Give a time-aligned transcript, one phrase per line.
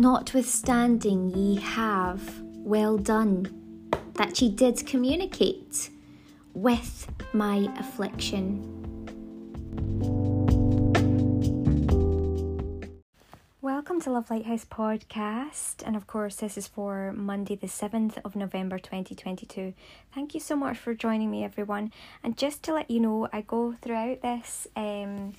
[0.00, 5.90] Notwithstanding, ye have well done, that ye did communicate
[6.54, 8.64] with my affliction.
[13.60, 18.34] Welcome to Love Lighthouse Podcast, and of course, this is for Monday, the 7th of
[18.34, 19.74] November 2022.
[20.14, 21.92] Thank you so much for joining me, everyone.
[22.24, 25.34] And just to let you know, I go throughout this um,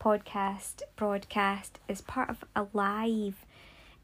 [0.00, 3.44] podcast broadcast as part of a live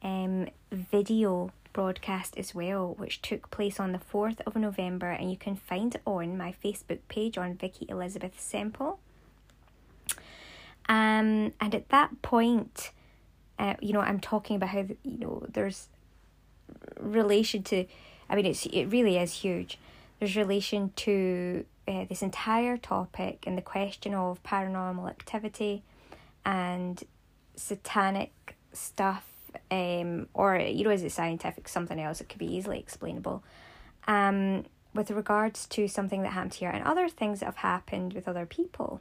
[0.05, 5.37] um, video broadcast as well, which took place on the 4th of November, and you
[5.37, 9.01] can find it on my Facebook page on Vikki Elizabeth Semple.
[10.89, 12.93] Um, and at that point,
[13.59, 15.89] uh, you know, I'm talking about how you know there's
[17.01, 17.87] relation to,
[18.29, 19.79] I mean, it's it really is huge.
[20.19, 25.83] There's relation to uh, this entire topic and the question of paranormal activity
[26.45, 27.03] and
[27.57, 29.34] satanic stuff
[29.71, 32.21] um, or you know, is it scientific, something else?
[32.21, 33.43] It could be easily explainable.
[34.07, 38.29] Um, with regards to something that happened here and other things that have happened with
[38.29, 39.01] other people.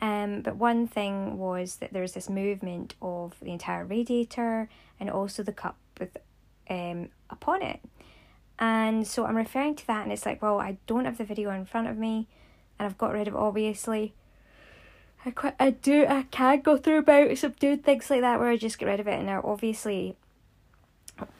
[0.00, 5.42] Um, but one thing was that there's this movement of the entire radiator and also
[5.44, 6.16] the cup with
[6.68, 7.80] um upon it.
[8.58, 11.50] And so I'm referring to that and it's like, well, I don't have the video
[11.50, 12.26] in front of me
[12.78, 14.14] and I've got rid of obviously.
[15.24, 18.48] I quite I do I can go through bouts of doing things like that where
[18.48, 20.16] I just get rid of it and now obviously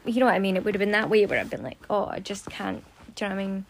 [0.04, 1.78] you know what I mean, it would have been that way where I've been like,
[1.90, 3.64] oh I just can't do you know what I mean?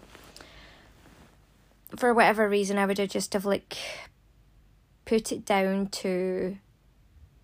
[1.97, 3.77] For whatever reason I would have just have like
[5.05, 6.59] put it down to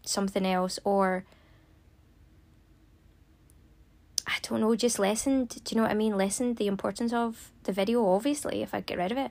[0.05, 1.25] something else or
[4.27, 6.17] I don't know, just lessened, do you know what I mean?
[6.17, 9.31] Lessened the importance of the video, obviously, if I get rid of it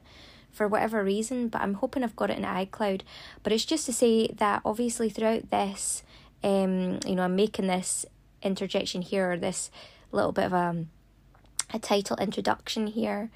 [0.57, 3.01] for whatever reason, but I'm hoping I've got it in iCloud.
[3.43, 6.03] But it's just to say that obviously throughout this,
[6.43, 8.05] um, you know, I'm making this
[8.41, 9.69] interjection here, or this
[10.11, 10.85] little bit of a,
[11.73, 13.29] a title introduction here,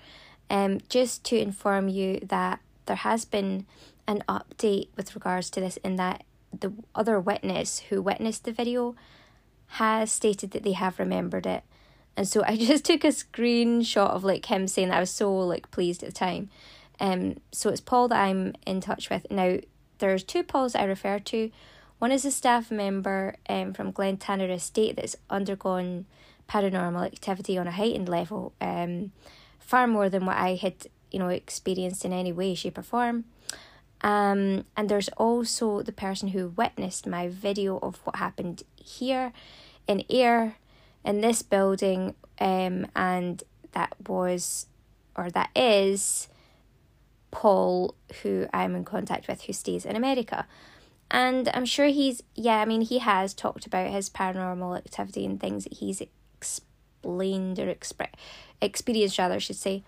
[0.49, 3.67] um, just to inform you that there has been
[4.07, 6.23] an update with regards to this, in that
[6.59, 8.95] the other witness who witnessed the video
[9.67, 11.63] has stated that they have remembered it.
[12.17, 15.33] And so I just took a screenshot of like him saying that I was so
[15.33, 16.49] like pleased at the time.
[17.01, 19.25] Um, so it's Paul that I'm in touch with.
[19.31, 19.57] Now,
[19.97, 21.51] there's two Pauls I refer to.
[21.97, 26.05] One is a staff member um, from Glen Tanner Estate that's undergone
[26.47, 29.11] paranormal activity on a heightened level, um,
[29.59, 33.25] far more than what I had, you know, experienced in any way, shape, or form.
[34.01, 39.31] Um, and there's also the person who witnessed my video of what happened here
[39.87, 40.57] in air
[41.03, 44.67] in this building, um, and that was
[45.15, 46.27] or that is
[47.31, 50.45] Paul, who I'm in contact with, who stays in America.
[51.09, 55.39] And I'm sure he's, yeah, I mean, he has talked about his paranormal activity and
[55.39, 58.13] things that he's explained or expre-
[58.61, 59.83] experienced, rather, I should say.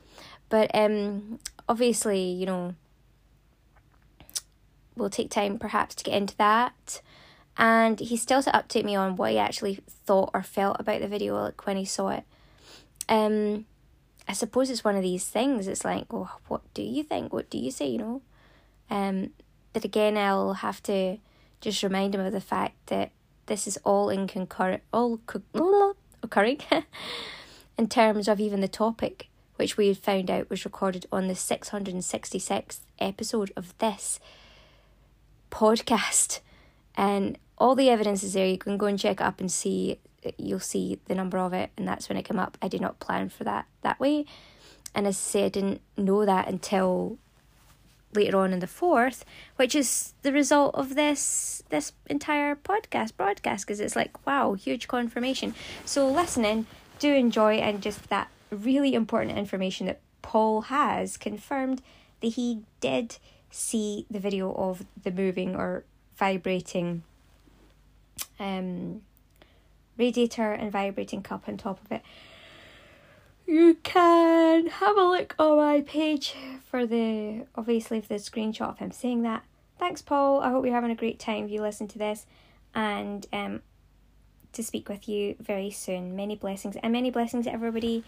[0.50, 1.40] But um,
[1.70, 2.76] obviously, you know,
[4.96, 7.02] we'll take time perhaps to get into that.
[7.58, 11.08] And he's still to update me on what he actually thought or felt about the
[11.08, 12.24] video, like when he saw it.
[13.08, 13.66] Um,
[14.28, 15.68] I suppose it's one of these things.
[15.68, 17.34] It's like, well, what do you think?
[17.34, 17.88] What do you say?
[17.88, 18.22] You know,
[18.90, 19.32] um,
[19.74, 21.18] but again, I'll have to
[21.62, 23.12] just remind him of the fact that
[23.48, 26.60] this is all in concurrent, all co- occurring
[27.78, 31.70] in terms of even the topic, which we found out was recorded on the six
[31.70, 34.20] hundred and sixty sixth episode of this
[35.52, 36.40] podcast,
[36.96, 38.48] and all the evidence is there.
[38.48, 40.00] You can go and check up and see
[40.38, 42.58] you'll see the number of it and that's when it came up.
[42.62, 44.26] I did not plan for that that way.
[44.96, 47.18] And as i say i didn't know that until
[48.16, 49.26] later on in the fourth
[49.56, 54.88] which is the result of this this entire podcast broadcast because it's like wow huge
[54.88, 55.54] confirmation.
[55.86, 56.68] So listening
[57.00, 61.82] do enjoy and just that really important information that paul has confirmed
[62.22, 63.18] that he did
[63.50, 65.84] see the video of the moving or
[66.16, 67.04] vibrating
[68.40, 69.02] um
[69.98, 72.02] radiator and vibrating cup on top of it.
[73.46, 76.34] You can have a look on my page
[76.66, 79.44] for the obviously for the screenshot of him saying that.
[79.80, 80.40] Thanks, Paul.
[80.40, 82.26] I hope you're having a great time if you listen to this,
[82.74, 83.62] and um,
[84.54, 86.16] to speak with you very soon.
[86.16, 88.04] Many blessings and many blessings, everybody.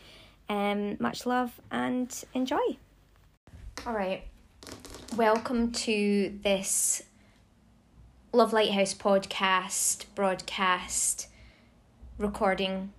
[0.48, 2.78] Um, much love and enjoy.
[3.86, 4.24] All right,
[5.18, 7.04] welcome to this
[8.32, 11.28] Love Lighthouse podcast broadcast
[12.18, 12.94] recording.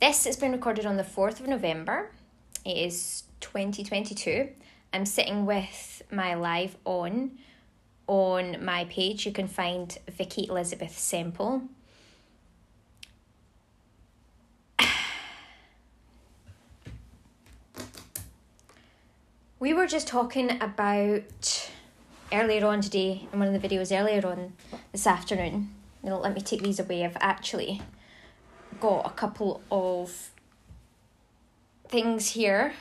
[0.00, 2.12] This has been recorded on the 4th of November.
[2.64, 4.50] It is 2022.
[4.92, 7.32] I'm sitting with my live on
[8.06, 9.26] on my page.
[9.26, 11.62] You can find Vikki Elizabeth Semple.
[19.58, 21.70] we were just talking about
[22.32, 24.52] earlier on today in one of the videos earlier on
[24.92, 25.74] this afternoon.
[26.04, 27.04] You know, let me take these away.
[27.04, 27.82] I've actually
[28.80, 30.30] got a couple of
[31.88, 32.72] things here.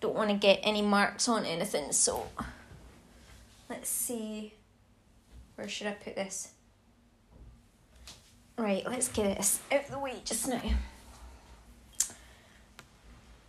[0.00, 2.28] Don't want to get any marks on anything, so
[3.68, 4.54] let's see.
[5.54, 6.52] Where should I put this?
[8.56, 10.60] Right, let's get this out of the way just now.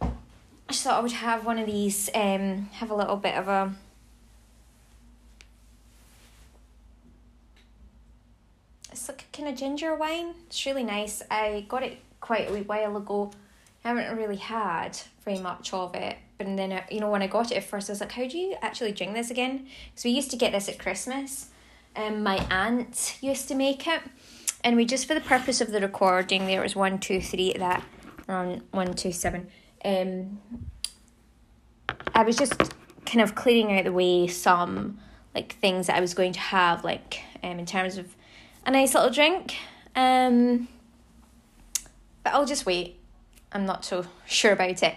[0.01, 3.47] I just thought I would have one of these, um, have a little bit of
[3.47, 3.73] a
[9.01, 10.35] it's like a kind of ginger wine.
[10.47, 11.23] It's really nice.
[11.31, 13.31] I got it quite a wee while ago.
[13.83, 16.17] I haven't really had very much of it.
[16.37, 18.27] But then, uh, you know, when I got it at first, I was like, how
[18.27, 19.67] do you actually drink this again?
[19.89, 21.47] Because we used to get this at Christmas.
[21.95, 24.01] Um, my aunt used to make it.
[24.63, 27.83] And we just, for the purpose of the recording, there was one, two, three, that,
[28.29, 29.47] around one, two, seven
[29.83, 30.39] um,
[32.13, 32.53] I was just
[33.05, 34.99] kind of clearing out the way some
[35.33, 38.15] like things that I was going to have, like um, in terms of
[38.65, 39.55] a nice little drink.
[39.95, 40.67] Um,
[42.23, 42.99] but I'll just wait.
[43.51, 44.95] I'm not so sure about it.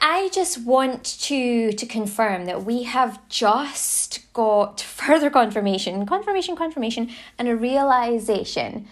[0.00, 7.10] I just want to to confirm that we have just got further confirmation, confirmation, confirmation,
[7.38, 8.86] and a realization.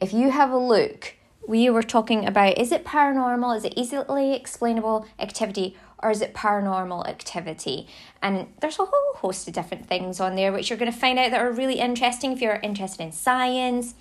[0.00, 1.14] If you have a look
[1.48, 6.34] we were talking about is it paranormal, is it easily explainable activity, or is it
[6.34, 7.86] paranormal activity?
[8.22, 11.18] And there's a whole host of different things on there which you're going to find
[11.18, 13.94] out that are really interesting if you're interested in science,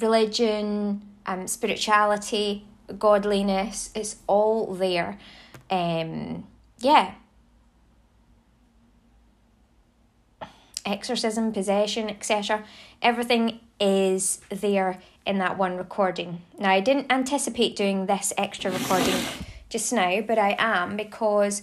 [0.00, 2.64] religion, um, spirituality,
[2.98, 3.90] godliness.
[3.94, 5.18] It's all there.
[5.70, 6.46] Um,
[6.78, 7.14] yeah.
[10.84, 12.64] Exorcism, possession, etc.
[13.02, 16.40] Everything is there in that one recording.
[16.58, 19.14] Now, I didn't anticipate doing this extra recording
[19.68, 21.62] just now, but I am because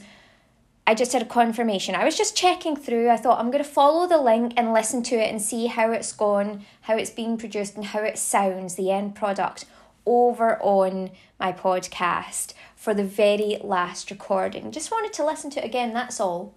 [0.88, 1.96] I just had a confirmation.
[1.96, 3.10] I was just checking through.
[3.10, 5.92] I thought I'm going to follow the link and listen to it and see how
[5.92, 9.66] it's gone, how it's being produced, and how it sounds, the end product,
[10.06, 11.10] over on
[11.40, 14.72] my podcast for the very last recording.
[14.72, 16.54] Just wanted to listen to it again, that's all.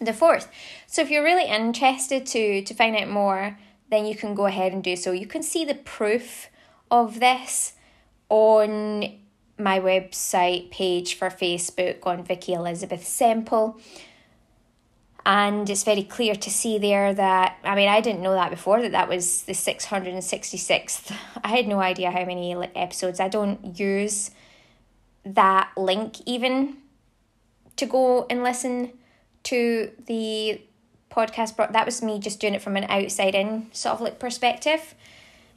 [0.00, 0.48] the 4th.
[0.86, 3.58] So if you're really interested to, to find out more,
[3.90, 5.12] then you can go ahead and do so.
[5.12, 6.48] You can see the proof
[6.90, 7.74] of this
[8.28, 9.18] on
[9.58, 13.80] my website page for Facebook on Vikki Elizabeth Semple
[15.28, 18.80] and it's very clear to see there that I mean I didn't know that before
[18.80, 21.14] that that was the 666th.
[21.44, 23.20] I had no idea how many episodes.
[23.20, 24.30] I don't use
[25.26, 26.78] that link even
[27.76, 28.92] to go and listen
[29.44, 30.62] to the
[31.10, 34.18] podcast but that was me just doing it from an outside in sort of like
[34.18, 34.94] perspective.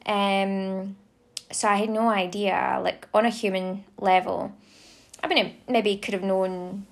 [0.06, 0.98] Um
[1.50, 4.52] so I had no idea like on a human level.
[5.24, 6.88] I mean maybe could have known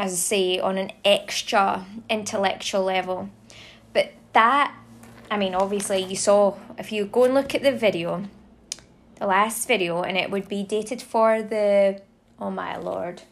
[0.00, 3.28] as I say, on an extra intellectual level.
[3.92, 4.74] But that,
[5.30, 8.24] I mean, obviously, you saw, if you go and look at the video,
[9.16, 12.00] the last video, and it would be dated for the,
[12.38, 13.24] oh my lord,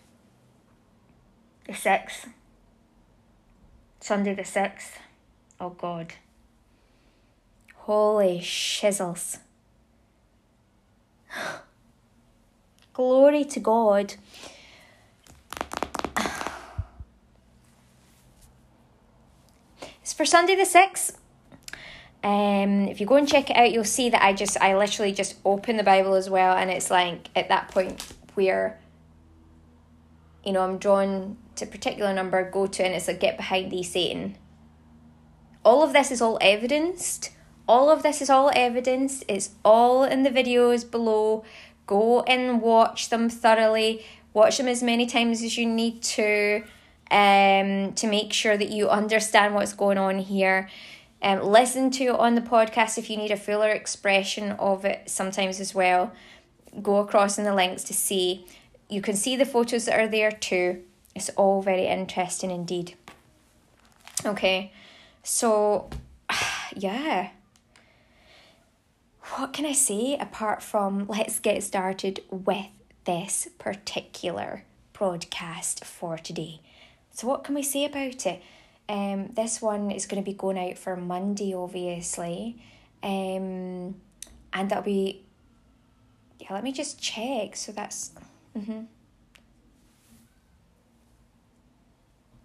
[1.66, 2.28] the 6th,
[4.00, 4.98] Sunday the 6th.
[5.58, 6.12] Oh God.
[7.76, 9.38] Holy shizzles.
[12.92, 14.16] Glory to God.
[20.08, 21.16] It's for Sunday the 6th.
[22.24, 25.12] Um, if you go and check it out, you'll see that I just, I literally
[25.12, 28.80] just open the Bible as well, and it's like at that point where
[30.46, 33.70] you know I'm drawn to a particular number, go to and it's like get behind
[33.70, 34.38] thee Satan.
[35.62, 37.28] All of this is all evidenced.
[37.68, 39.24] All of this is all evidenced.
[39.28, 41.44] It's all in the videos below.
[41.86, 44.06] Go and watch them thoroughly.
[44.32, 46.64] Watch them as many times as you need to
[47.10, 50.68] um, to make sure that you understand what's going on here.
[51.22, 55.10] Um, listen to it on the podcast if you need a fuller expression of it
[55.10, 56.12] sometimes as well.
[56.82, 58.46] Go across in the links to see.
[58.88, 60.82] You can see the photos that are there too.
[61.14, 62.94] It's all very interesting indeed.
[64.24, 64.72] Okay,
[65.22, 65.90] so
[66.76, 67.30] yeah.
[69.36, 72.66] What can I say apart from let's get started with
[73.04, 76.60] this particular broadcast for today?
[77.18, 78.40] So, what can we say about it?
[78.88, 82.62] Um, this one is going to be going out for Monday, obviously.
[83.02, 83.96] Um,
[84.52, 85.24] and that'll be.
[86.38, 87.56] Yeah, let me just check.
[87.56, 88.12] So that's.
[88.56, 88.82] Mm-hmm.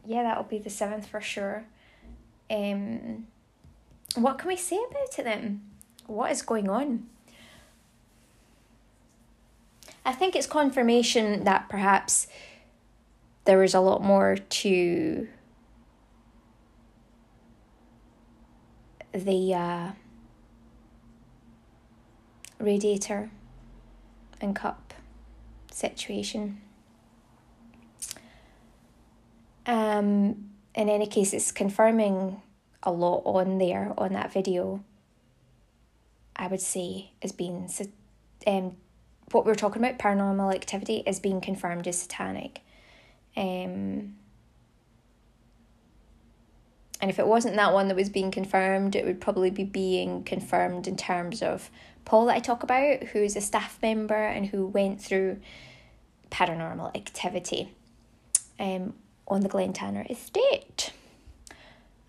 [0.07, 1.65] Yeah, that'll be the 7th for sure.
[2.49, 3.27] Um,
[4.15, 5.61] what can we say about it then?
[6.07, 7.05] What is going on?
[10.03, 12.25] I think it's confirmation that perhaps
[13.45, 15.27] there was a lot more to
[19.13, 19.91] the uh,
[22.59, 23.29] radiator
[24.41, 24.93] and cup
[25.71, 26.61] situation.
[29.65, 32.41] Um, in any case, it's confirming
[32.81, 34.83] a lot on there on that video.
[36.35, 37.69] I would say is being
[38.47, 38.75] um,
[39.31, 42.62] what we are talking about paranormal activity is being confirmed as satanic.
[43.35, 44.15] Um,
[47.01, 50.23] and if it wasn't that one that was being confirmed, it would probably be being
[50.23, 51.69] confirmed in terms of
[52.05, 55.39] Paul that I talk about, who's a staff member and who went through
[56.31, 57.73] paranormal activity
[58.59, 58.93] um,
[59.27, 60.91] on the Glentanner estate.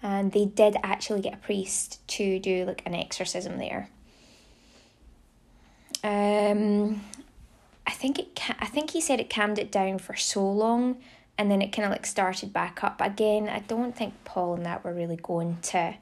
[0.03, 3.89] And they did actually get a priest to do like an exorcism there.
[6.05, 7.01] Um,
[7.87, 8.37] I think it.
[8.37, 10.99] Ca- I think he said it calmed it down for so long,
[11.37, 13.49] and then it kind of like started back up again.
[13.49, 15.97] I don't think Paul and that were really going to.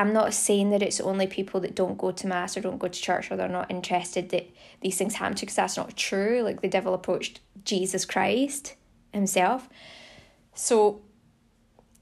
[0.00, 2.86] I'm not saying that it's only people that don't go to mass or don't go
[2.86, 4.48] to church or they're not interested that
[4.80, 6.42] these things happen to because that's not true.
[6.42, 8.76] Like the devil approached Jesus Christ
[9.12, 9.68] himself.
[10.54, 11.02] So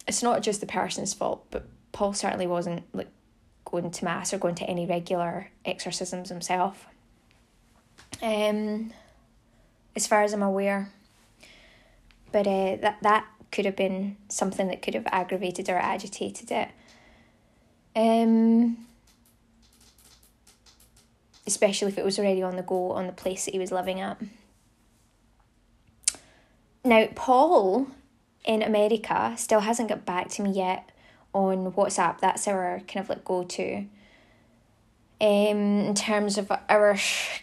[0.06, 3.08] it's not just the person's fault, but Paul certainly wasn't like
[3.64, 6.86] going to mass or going to any regular exorcisms himself.
[8.22, 8.92] Um,
[9.94, 10.90] as far as I'm aware,
[12.32, 16.68] but uh, that that could have been something that could have aggravated or agitated it.
[17.94, 18.86] Um,
[21.46, 24.00] especially if it was already on the go on the place that he was living
[24.00, 24.20] at.
[26.84, 27.88] Now, Paul
[28.44, 30.90] in America still hasn't got back to me yet
[31.32, 32.20] on WhatsApp.
[32.20, 33.86] That's our kind of like go to.
[35.18, 36.96] Um, in terms of our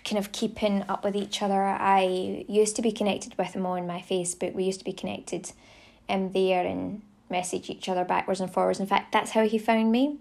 [0.05, 3.87] kind of keeping up with each other, I used to be connected with him on
[3.87, 4.53] my Facebook.
[4.53, 5.51] We used to be connected
[6.07, 7.01] um, there and
[7.31, 8.79] message each other backwards and forwards.
[8.79, 10.19] In fact, that's how he found me.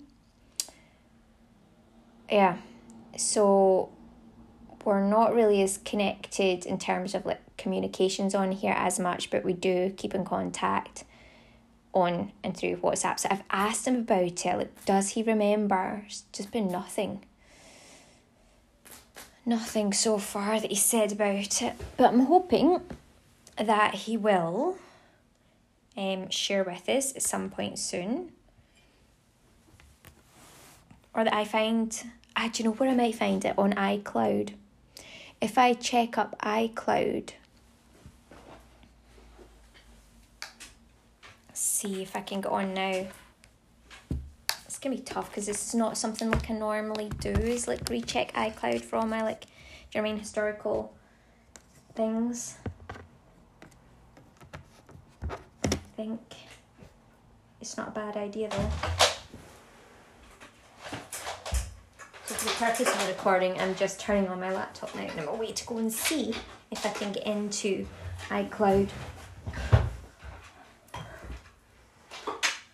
[2.30, 2.56] Yeah,
[3.18, 3.90] so
[4.84, 9.44] we're not really as connected in terms of like communications on here as much, but
[9.44, 11.04] we do keep in contact
[11.92, 13.18] on and through WhatsApp.
[13.20, 14.56] So I've asked him about it.
[14.56, 16.04] Like, does he remember?
[16.06, 17.24] It's just been nothing.
[19.44, 21.74] Nothing so far that he said about it.
[21.96, 22.80] But I'm hoping
[23.56, 24.78] that he will
[25.96, 28.32] um, share with us at some point soon.
[31.14, 31.94] Or that I find,
[32.36, 33.58] ah, do you know where I might find it?
[33.58, 34.54] On iCloud.
[35.40, 37.30] If I check up iCloud,
[41.52, 43.06] see if I can get on now.
[44.82, 47.30] Gonna be tough because this is not something like I normally do.
[47.30, 49.46] Is like recheck iCloud for all my like, do
[49.92, 50.92] you know I mean historical
[51.94, 52.56] things.
[55.30, 56.20] I think
[57.60, 58.70] it's not a bad idea though.
[62.24, 65.20] So for the purpose of the recording, I'm just turning on my laptop now and
[65.20, 66.34] I'm away to go and see
[66.72, 67.86] if I can get into
[68.30, 68.88] iCloud.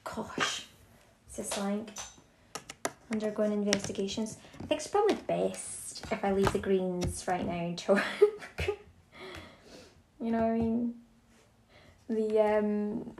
[0.04, 0.66] gosh,
[1.58, 1.90] like
[3.12, 4.38] undergoing investigations?
[4.62, 7.96] I think it's probably best if I leave the greens right now until
[10.20, 10.94] you know what I mean.
[12.08, 13.14] The um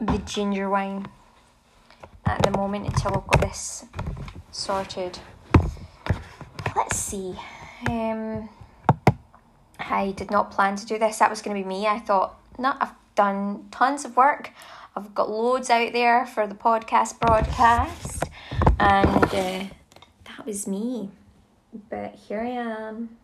[0.00, 1.06] the ginger wine
[2.26, 3.84] at the moment until I've got this
[4.50, 5.18] sorted.
[6.74, 7.34] let's see.
[7.88, 8.48] Um,
[9.78, 11.18] I did not plan to do this.
[11.18, 11.86] That was going to be me.
[11.86, 14.50] I thought, no, I've done tons of work.
[14.96, 18.24] I've got loads out there for the podcast broadcast,
[18.80, 19.64] and uh,
[20.24, 21.08] that was me.
[21.88, 23.16] But here I am,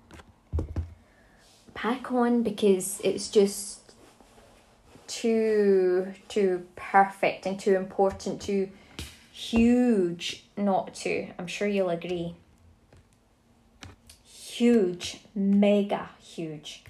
[1.83, 3.93] back on because it's just
[5.09, 8.71] too too perfect and too important, too
[9.33, 11.27] huge not to.
[11.39, 12.37] I'm sure you'll agree.
[14.25, 16.85] Huge, mega huge.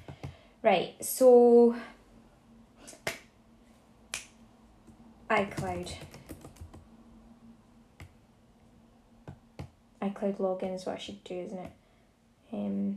[0.62, 1.74] Right, so
[5.30, 5.94] iCloud.
[10.00, 11.72] iCloud login is what I should do, isn't it?
[12.52, 12.96] Um,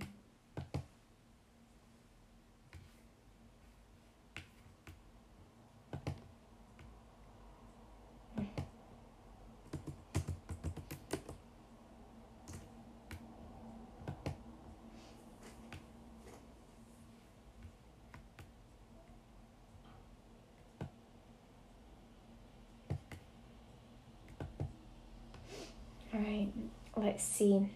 [26.13, 26.51] Right,
[26.95, 27.69] let's see.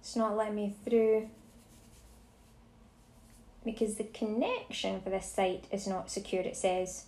[0.00, 1.28] It's not letting me through
[3.64, 7.04] because the connection for this site is not secure, it says.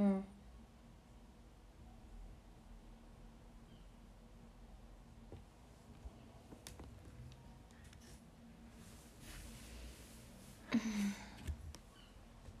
[0.00, 0.20] Hmm.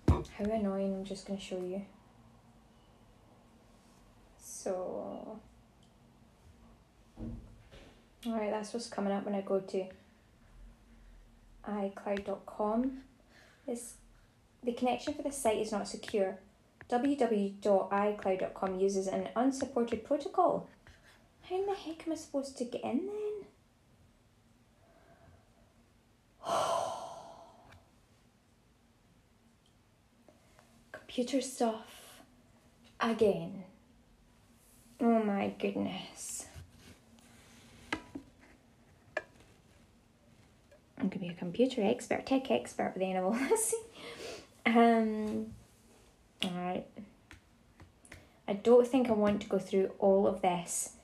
[0.08, 1.80] How annoying, I'm just to show you.
[4.38, 5.40] So,
[8.26, 9.86] alright, that's what's coming up when I go to
[11.66, 12.98] iCloud.com.
[14.62, 16.38] The connection for the site is not secure
[16.90, 20.68] www.icloud.com uses an unsupported protocol.
[21.48, 23.44] How in the heck am I supposed to get in then?
[30.92, 32.22] Computer stuff
[33.00, 33.62] again.
[35.00, 36.46] Oh my goodness.
[40.98, 43.74] I'm gonna be a computer expert, tech expert by the end of all this.
[44.66, 45.46] um
[46.44, 46.86] Alright.
[48.48, 50.94] I don't think I want to go through all of this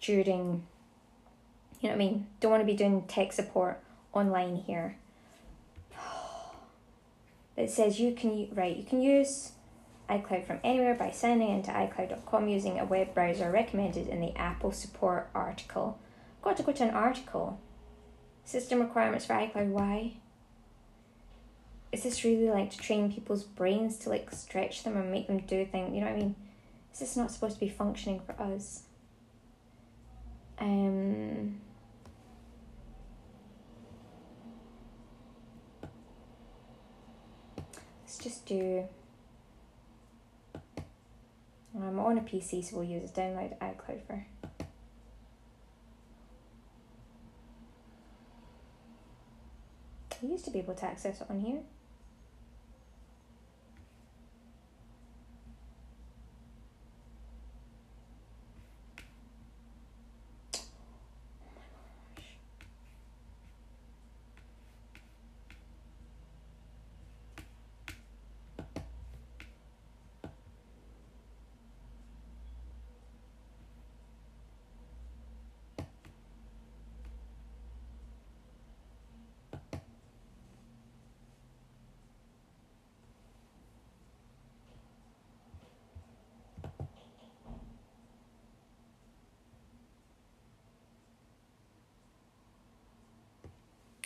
[0.00, 0.66] during,
[1.80, 2.26] you know what I mean?
[2.40, 3.80] Don't want to be doing tech support
[4.12, 4.96] online here.
[7.56, 9.52] It says you can, right, you can use
[10.10, 14.72] iCloud from anywhere by signing into iCloud.com using a web browser recommended in the Apple
[14.72, 15.98] support article.
[16.42, 17.60] Got to go to an article.
[18.44, 20.14] System requirements for iCloud, why?
[21.92, 25.38] Is this really like to train people's brains to like stretch them and make them
[25.38, 25.94] do things?
[25.94, 26.36] You know what I mean?
[26.92, 28.82] Is this not supposed to be functioning for us?
[30.58, 31.60] Um.
[38.02, 38.84] Let's just do.
[41.76, 44.24] I'm on a PC, so we'll use download iCloud for.
[50.22, 51.60] I used to be able to access it on here.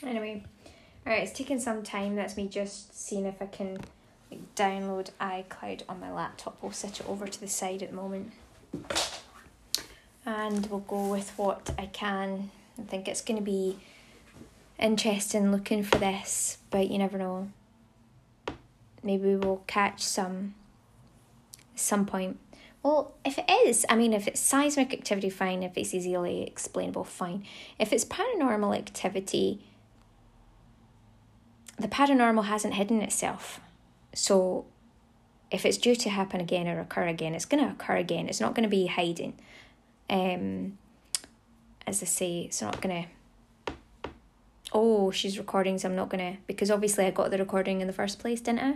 [0.04, 0.44] Anyway,
[1.06, 2.14] alright, it's taken some time.
[2.14, 3.78] That's me just seeing if I can
[4.30, 6.58] like, download iCloud on my laptop.
[6.62, 8.32] We'll set it over to the side at the moment.
[10.24, 12.50] And we'll go with what I can.
[12.78, 13.78] I think it's going to be
[14.78, 17.50] interesting looking for this, but you never know.
[19.02, 20.54] Maybe we'll catch some
[21.74, 22.38] some point.
[22.82, 25.62] Well, if it is, I mean, if it's seismic activity, fine.
[25.62, 27.44] If it's easily explainable, fine.
[27.78, 29.64] If it's paranormal activity,
[31.78, 33.60] the paranormal hasn't hidden itself.
[34.14, 34.66] So
[35.50, 38.28] if it's due to happen again or occur again, it's going to occur again.
[38.28, 39.34] It's not going to be hiding.
[40.10, 40.78] Um,
[41.86, 43.04] as I say, it's not going
[43.66, 43.74] to.
[44.72, 46.40] Oh, she's recording, so I'm not going to.
[46.46, 48.74] Because obviously I got the recording in the first place, didn't I?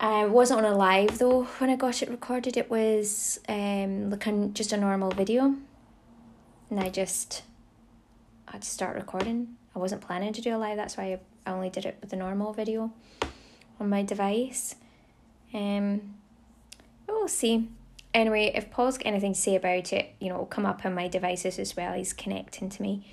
[0.00, 2.56] I wasn't on a live though when I got it recorded.
[2.56, 5.56] It was um looking just a normal video,
[6.70, 7.42] and I just
[8.46, 9.56] had to start recording.
[9.78, 10.76] I wasn't planning to do a live.
[10.76, 12.92] That's why I only did it with the normal video
[13.78, 14.74] on my device.
[15.54, 16.16] Um,
[17.06, 17.68] we'll see.
[18.12, 20.94] Anyway, if Paul's got anything to say about it, you know, it'll come up on
[20.94, 21.92] my devices as well.
[21.92, 23.06] He's connecting to me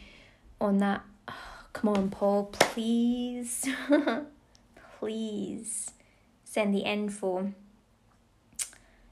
[0.59, 1.03] on that.
[1.27, 1.33] Oh,
[1.73, 3.69] come on, Paul, please.
[4.99, 5.91] please
[6.45, 7.53] send the info.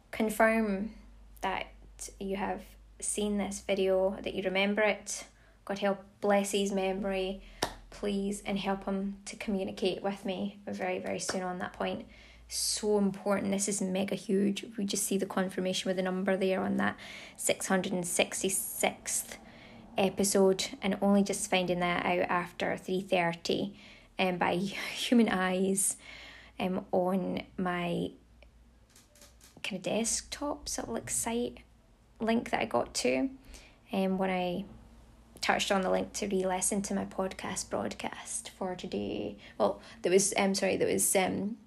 [0.10, 0.90] Confirm
[1.42, 1.68] that
[2.20, 2.64] you have
[3.00, 5.26] seen this video, that you remember it.
[5.66, 7.42] God help bless his memory
[7.90, 12.06] please and help him to communicate with me very, very soon on that point.
[12.50, 13.52] So important.
[13.52, 14.66] This is mega huge.
[14.78, 16.98] We just see the confirmation with the number there on that
[17.38, 19.38] 666th
[19.98, 23.74] episode and only just finding that out after 3.30
[24.20, 25.98] um, by human eyes
[26.60, 28.12] um, on my
[29.64, 31.60] kind of desktop sort of like site
[32.20, 33.30] link that I got to
[33.94, 34.66] um, when I
[35.44, 39.36] touched on the link to re-listen to my podcast broadcast for today.
[39.58, 41.58] Well, that was um sorry, that was um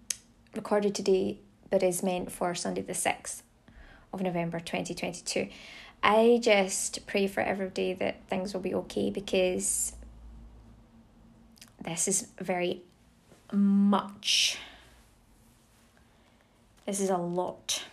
[0.54, 1.38] recorded today
[1.70, 3.42] but is meant for Sunday the sixth
[4.12, 5.48] of November twenty twenty two.
[6.02, 9.92] I just pray for every day that things will be okay because
[11.84, 12.82] this is very
[13.52, 14.58] much.
[16.86, 17.84] This is a lot.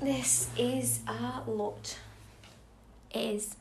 [0.00, 1.98] This is a lot.
[3.10, 3.56] It is.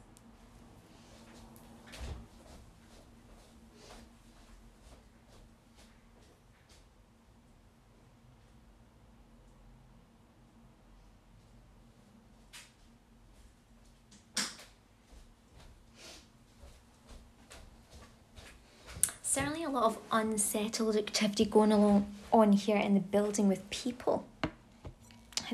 [19.22, 24.26] certainly a lot of unsettled activity going along on here in the building with people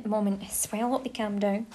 [0.06, 0.90] the moment as well.
[0.90, 1.66] Hope they calm down.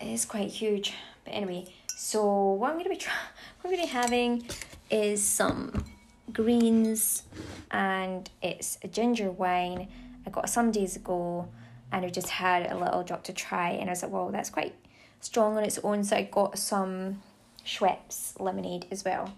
[0.00, 0.92] It is quite huge.
[1.24, 3.16] But anyway, so what I'm gonna be trying,
[3.62, 4.46] what I'm gonna be having
[4.90, 5.84] is some
[6.32, 7.22] greens,
[7.70, 9.88] and it's a ginger wine.
[10.26, 11.48] I got some days ago,
[11.90, 14.50] and I just had a little drop to try, and I was like, "Whoa, that's
[14.50, 14.74] quite
[15.20, 17.22] strong on its own." So I got some
[17.64, 19.32] Schweppes lemonade as well.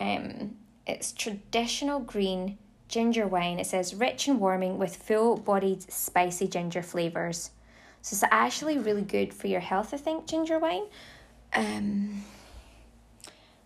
[0.00, 2.56] Um, it's traditional green
[2.90, 3.58] ginger wine.
[3.58, 7.50] It says rich and warming with full bodied spicy ginger flavours.
[8.02, 10.84] So it's actually really good for your health, I think, ginger wine.
[11.54, 12.24] Um,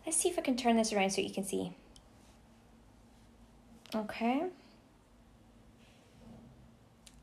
[0.04, 1.72] let's see if I can turn this around so you can see.
[3.94, 4.44] Okay.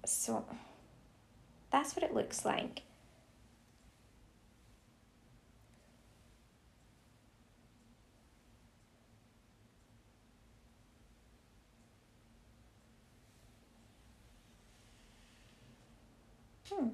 [0.05, 0.45] So
[1.71, 2.81] that's what it looks like.
[16.71, 16.87] Hmm.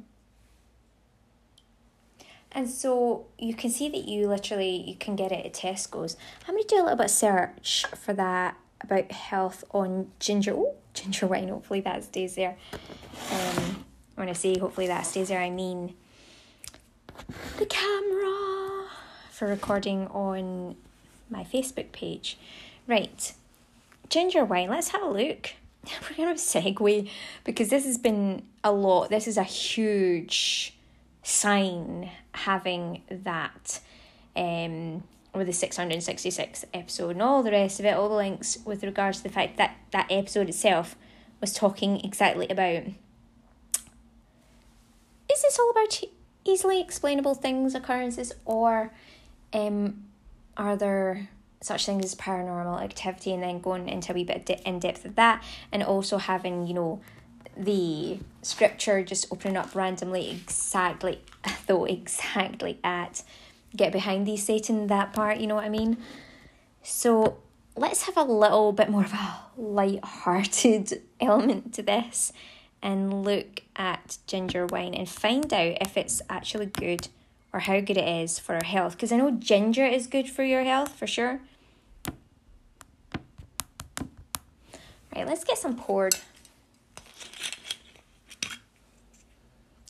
[2.51, 6.17] And so you can see that you literally you can get it at Tesco's.
[6.47, 10.75] I'm gonna do a little bit of search for that about health on ginger oh,
[10.93, 11.49] ginger wine.
[11.49, 12.55] Hopefully that stays there.
[13.31, 13.85] Um
[14.15, 15.93] when I say hopefully that stays there, I mean
[17.57, 18.87] the camera
[19.29, 20.75] for recording on
[21.29, 22.37] my Facebook page.
[22.87, 23.33] Right.
[24.09, 25.51] Ginger wine, let's have a look.
[26.09, 27.09] we're going to segue
[27.43, 29.09] because this has been a lot.
[29.09, 30.75] This is a huge
[31.23, 33.79] sign having that
[34.35, 38.83] um, with the 666 episode and all the rest of it, all the links with
[38.83, 40.95] regards to the fact that that episode itself
[41.41, 42.83] was talking exactly about
[45.31, 46.01] is this all about
[46.45, 48.91] easily explainable things, occurrences, or
[49.53, 50.05] um,
[50.55, 51.29] are there
[51.61, 55.15] such things as paranormal activity and then going into a wee bit in depth of
[55.15, 57.01] that and also having you know
[57.55, 61.19] the scripture just opening up randomly exactly
[61.67, 63.23] though exactly at
[63.75, 65.97] get behind these satan that part you know what i mean?
[66.89, 67.39] So
[67.75, 72.31] let's have a little bit more of a light-hearted element to this
[72.81, 77.09] and look at ginger wine and find out if it's actually good
[77.53, 78.93] or how good it is for our health.
[78.93, 81.39] Because I know ginger is good for your health for sure.
[85.15, 86.15] Right, let's get some poured.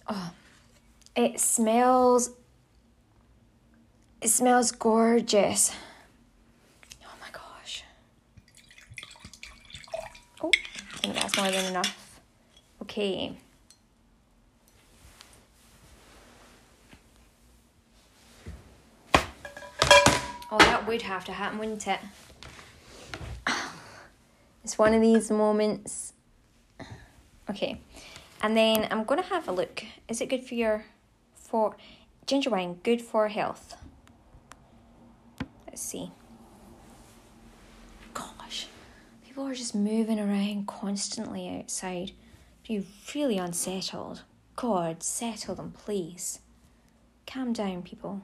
[0.07, 0.31] Oh,
[1.15, 2.31] it smells
[4.21, 5.71] It smells gorgeous.
[7.03, 7.83] Oh my gosh.
[10.41, 10.51] Oh,
[10.93, 12.19] I think that's more than enough.
[12.81, 13.37] Okay.
[20.49, 21.99] Oh, that would have to happen, wouldn't it?
[24.63, 26.11] It's one of these moments.
[27.49, 27.79] Okay.
[28.41, 29.83] And then I'm going to have a look.
[30.09, 30.83] Is it good for your
[31.35, 31.75] for
[32.25, 33.77] ginger wine good for health?
[35.65, 36.11] Let's see.
[38.13, 38.67] Gosh.
[39.25, 42.11] People are just moving around constantly outside.
[42.65, 42.83] You're
[43.15, 44.23] really unsettled.
[44.57, 46.39] God, settle them, please.
[47.25, 48.23] Calm down, people.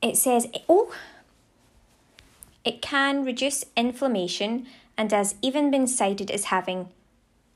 [0.00, 0.94] It says, oh,
[2.64, 6.88] it can reduce inflammation and has even been cited as having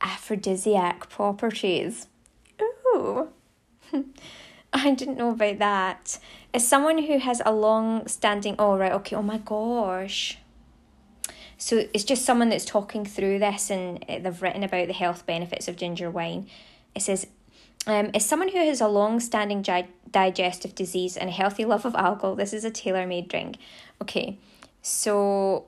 [0.00, 2.06] aphrodisiac properties.
[2.60, 3.28] Ooh,
[4.72, 6.18] I didn't know about that.
[6.54, 10.38] As someone who has a long standing, oh, right, okay, oh my gosh.
[11.58, 15.26] So it's just someone that's talking through this and eh, they've written about the health
[15.26, 16.48] benefits of ginger wine.
[16.94, 17.26] It says
[17.86, 21.84] um, as someone who has a long standing gi- digestive disease and a healthy love
[21.84, 23.56] of alcohol, this is a tailor made drink.
[24.00, 24.38] Okay,
[24.82, 25.66] so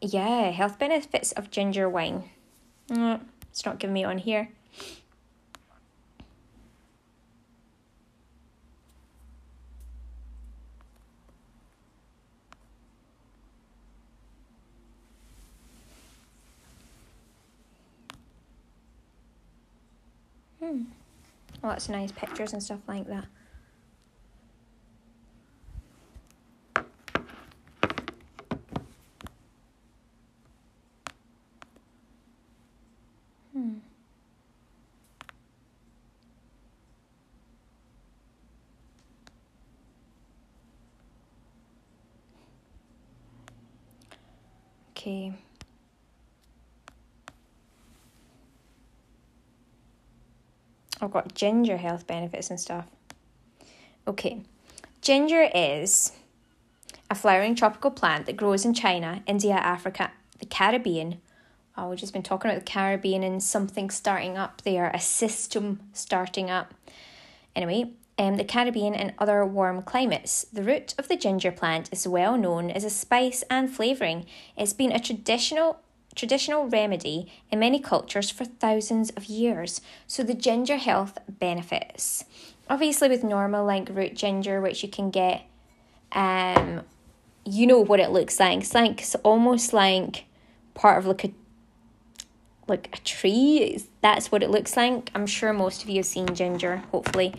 [0.00, 2.24] yeah, health benefits of ginger wine.
[2.88, 4.48] Mm, it's not giving me on here.
[20.60, 20.82] Hmm.
[21.62, 23.26] Lots of nice pictures and stuff like that.
[33.52, 33.74] Hmm.
[44.90, 45.34] Okay.
[51.00, 52.86] I've got ginger health benefits and stuff.
[54.06, 54.42] Okay,
[55.00, 56.12] ginger is
[57.10, 61.20] a flowering tropical plant that grows in China, India, Africa, the Caribbean.
[61.76, 65.80] Oh, we've just been talking about the Caribbean and something starting up there, a system
[65.92, 66.74] starting up.
[67.54, 70.44] Anyway, um, the Caribbean and other warm climates.
[70.52, 74.26] The root of the ginger plant is well known as a spice and flavouring.
[74.56, 75.80] It's been a traditional
[76.18, 79.80] traditional remedy in many cultures for thousands of years.
[80.06, 82.24] So the ginger health benefits.
[82.68, 85.42] Obviously with normal like root ginger which you can get
[86.12, 86.82] um
[87.44, 88.58] you know what it looks like.
[88.58, 90.24] It's like it's almost like
[90.74, 91.32] part of like a
[92.66, 93.82] like a tree.
[94.02, 95.10] That's what it looks like.
[95.14, 97.34] I'm sure most of you have seen ginger, hopefully.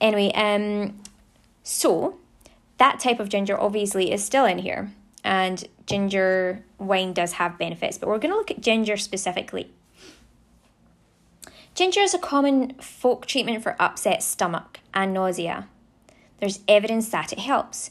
[0.00, 1.00] Anyway, um
[1.62, 2.18] so
[2.76, 4.92] that type of ginger obviously is still in here
[5.28, 9.70] and ginger wine does have benefits, but we're going to look at ginger specifically.
[11.74, 15.68] Ginger is a common folk treatment for upset stomach and nausea.
[16.40, 17.90] There's evidence that it helps.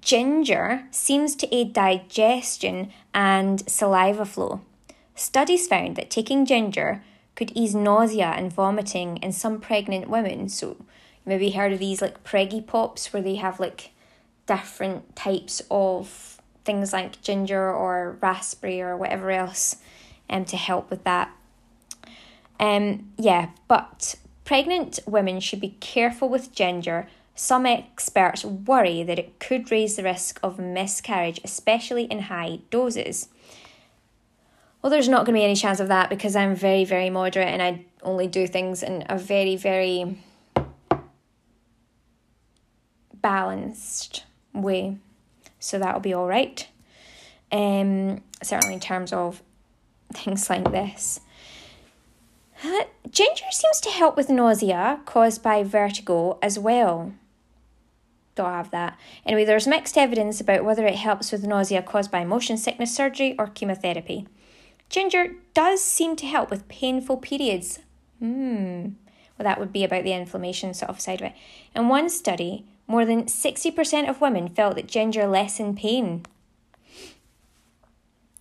[0.00, 4.62] Ginger seems to aid digestion and saliva flow.
[5.14, 7.04] Studies found that taking ginger
[7.36, 10.48] could ease nausea and vomiting in some pregnant women.
[10.48, 10.86] So, you
[11.26, 13.90] maybe heard of these like preggy pops where they have like
[14.46, 16.31] different types of
[16.64, 19.76] things like ginger or raspberry or whatever else
[20.30, 21.30] um, to help with that.
[22.58, 27.08] Um, yeah, but pregnant women should be careful with ginger.
[27.34, 33.28] Some experts worry that it could raise the risk of miscarriage, especially in high doses.
[34.80, 37.48] Well, there's not going to be any chance of that because I'm very, very moderate
[37.48, 40.18] and I only do things in a very, very
[43.14, 44.98] balanced way
[45.62, 46.66] so that'll be all right.
[47.52, 49.42] Um, certainly in terms of
[50.12, 51.20] things like this.
[52.64, 57.12] Uh, ginger seems to help with nausea caused by vertigo as well.
[58.34, 58.98] Don't have that.
[59.26, 63.36] Anyway, there's mixed evidence about whether it helps with nausea caused by motion sickness surgery
[63.38, 64.26] or chemotherapy.
[64.88, 67.80] Ginger does seem to help with painful periods.
[68.18, 68.90] Hmm.
[69.38, 71.34] Well, that would be about the inflammation sort of side of it.
[71.74, 76.24] In one study, more than 60% of women felt that ginger lessened pain.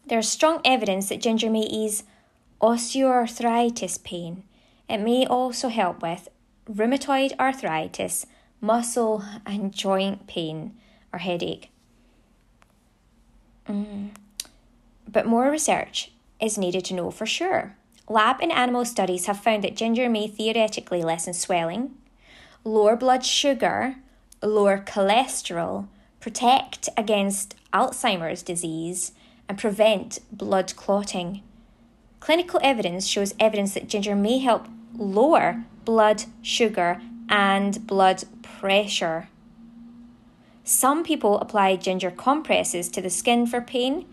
[0.08, 2.04] There is strong evidence that ginger may ease
[2.62, 4.44] osteoarthritis pain.
[4.90, 6.28] It may also help with
[6.70, 8.26] rheumatoid arthritis,
[8.60, 10.76] muscle and joint pain,
[11.14, 11.70] or headache.
[13.68, 14.10] Mm.
[15.08, 17.76] But more research is needed to know for sure.
[18.10, 21.96] Lab and animal studies have found that ginger may theoretically lessen swelling,
[22.64, 23.96] lower blood sugar,
[24.48, 25.88] lower cholesterol,
[26.20, 29.14] protect against Alzheimer's disease,
[29.48, 31.42] and prevent blood clotting.
[32.20, 39.28] Clinical evidence shows evidence that ginger may help lower blood sugar and blood pressure.
[40.64, 44.06] Some people apply ginger compresses to the skin for pain.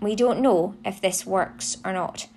[0.00, 2.28] We don't know if this works or not.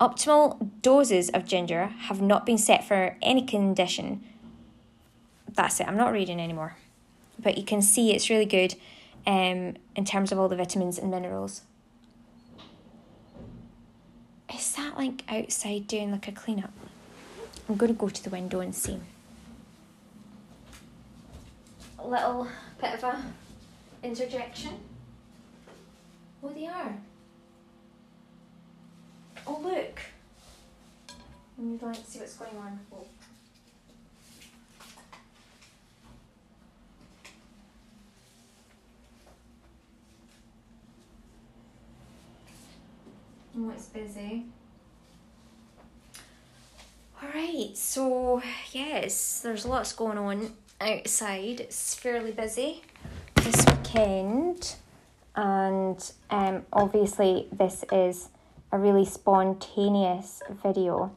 [0.00, 4.22] Optimal doses of ginger have not been set for any condition.
[5.54, 6.76] That's it, I'm not reading anymore.
[7.38, 8.74] But you can see it's really good
[9.26, 11.62] um, in terms of all the vitamins and minerals.
[14.54, 16.72] Is that like outside doing like a cleanup?
[17.68, 18.98] I'm going to go to the window and see.
[21.98, 22.48] A little
[22.80, 23.22] bit of a
[24.02, 24.72] interjection.
[26.42, 26.94] Oh, they are.
[29.46, 30.00] Oh, look.
[31.58, 32.80] You'd like to see what's going on.
[32.92, 33.06] Oh.
[43.54, 44.46] It's busy.
[47.22, 51.60] Alright, so yes, there's lots going on outside.
[51.60, 52.82] It's fairly busy
[53.36, 54.74] this weekend,
[55.36, 58.30] and um, obviously, this is
[58.72, 61.14] a really spontaneous video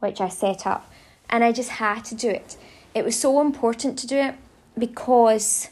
[0.00, 0.90] which I set up,
[1.30, 2.56] and I just had to do it.
[2.94, 4.34] It was so important to do it
[4.76, 5.68] because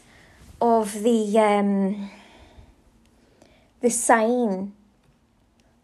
[0.61, 2.09] of the um,
[3.81, 4.71] the sign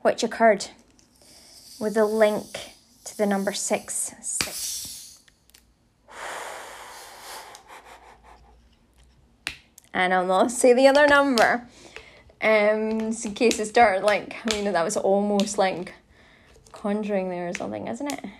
[0.01, 0.67] which occurred
[1.79, 4.13] with the link to the number six.
[4.21, 5.19] six.
[9.93, 11.67] And I'll not say the other number.
[12.41, 15.93] Um, in case it started like, I mean, that was almost like
[16.71, 18.23] conjuring there or something, isn't it?
[18.23, 18.31] I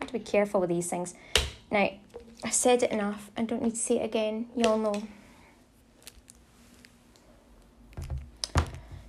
[0.00, 1.14] have to be careful with these things.
[1.70, 1.90] Now,
[2.42, 3.30] I said it enough.
[3.36, 4.46] I don't need to say it again.
[4.56, 5.02] You all know.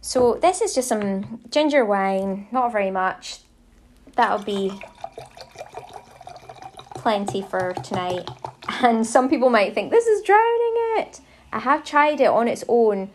[0.06, 3.40] So this is just some ginger wine, not very much.
[4.16, 4.72] That'll be
[6.94, 8.30] plenty for tonight.
[8.82, 11.22] And some people might think this is drowning it.
[11.54, 13.10] I have tried it on its own.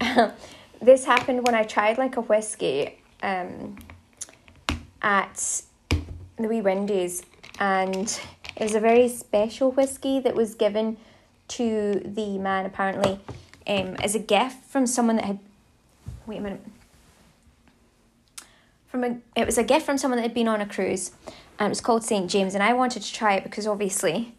[0.82, 3.76] this happened when I tried like a whiskey um,
[5.02, 5.62] at
[6.36, 7.22] the Wee Windies,
[7.60, 8.20] and
[8.56, 10.96] it was a very special whiskey that was given
[11.48, 13.20] to the man apparently
[13.66, 15.38] um, as a gift from someone that had
[16.26, 16.60] wait a minute.
[18.88, 21.12] From a, it was a gift from someone that had been on a cruise,
[21.58, 24.34] and it was called St James, and I wanted to try it because obviously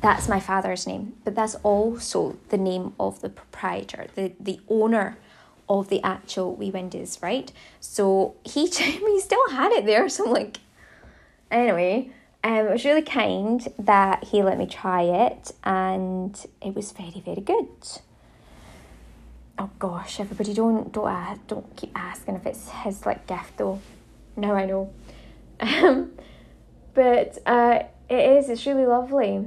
[0.00, 5.18] that's my father's name, but that's also the name of the proprietor, the the owner
[5.68, 7.52] of the actual Wee Windies, right?
[7.80, 10.58] So he he still had it there, so I'm like,
[11.50, 12.12] anyway.
[12.42, 17.22] Um, it was really kind that he let me try it, and it was very,
[17.22, 17.68] very good
[19.60, 23.80] oh gosh, everybody don't don't don't keep asking if it's his like gift though.
[24.36, 24.92] Now I know.
[25.62, 26.12] Um,
[26.94, 28.48] but uh, it is.
[28.48, 29.44] It's really lovely.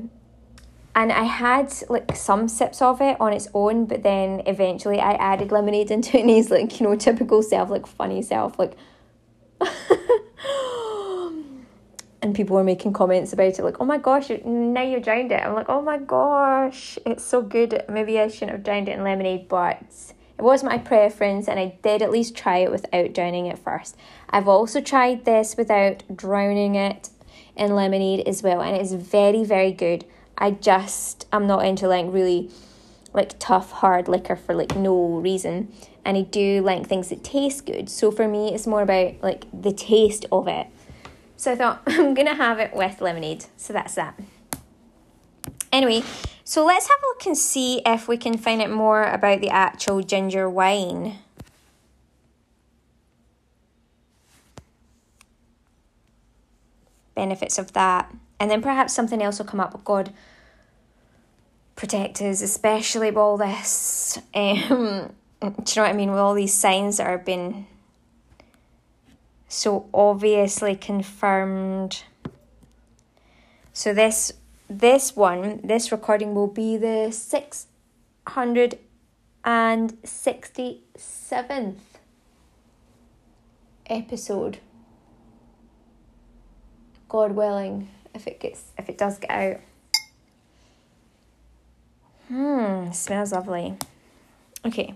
[0.96, 5.14] And I had like some sips of it on its own, but then eventually I
[5.14, 8.74] added lemonade into it, and he's like, you know, typical self, like funny self, like.
[12.24, 15.42] and people were making comments about it, like, "Oh my gosh, now you've drowned it."
[15.46, 19.04] I'm like, "Oh my gosh, it's so good." Maybe I shouldn't have drowned it in
[19.04, 19.78] lemonade, but
[20.38, 23.98] it was my preference, and I did at least try it without drowning it first.
[24.30, 27.10] I've also tried this without drowning it
[27.56, 30.06] in lemonade as well, and it's very, very good.
[30.38, 32.50] I just I'm not into like really
[33.14, 35.72] like tough hard liquor for like no reason
[36.04, 37.90] and I do like things that taste good.
[37.90, 40.68] So for me it's more about like the taste of it
[41.44, 43.46] so I thought I'm going to have it with lemonade.
[43.58, 44.18] So that's that.
[45.72, 46.04] Anyway,
[46.44, 49.50] so let's have a look and see if we can find out more about the
[49.50, 51.18] actual ginger wine.
[57.16, 58.14] Benefits of that.
[58.40, 59.84] And then perhaps something else will come up.
[59.84, 60.14] God,
[61.76, 64.20] protect us, especially with all this.
[64.34, 66.10] Um, do you know what I mean?
[66.10, 67.68] With all these signs that are being
[69.54, 72.04] so obviously confirmed.
[73.72, 74.34] So this
[74.70, 77.68] this one, this recording will be the six
[78.28, 78.80] hundred
[79.46, 82.00] and sixty seventh
[83.86, 84.58] episode.
[87.08, 89.62] God willing, if it gets if it does get out.
[92.28, 93.78] Hmm, smells lovely.
[94.66, 94.96] Okay.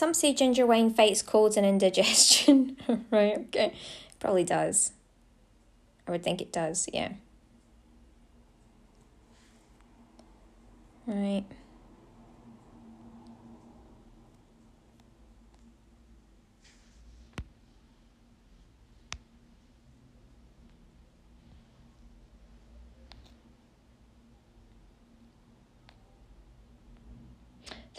[0.00, 2.74] Some say ginger wine fights colds and indigestion.
[3.10, 3.74] right, okay.
[4.18, 4.92] Probably does.
[6.08, 7.12] I would think it does, yeah.
[11.06, 11.44] Right.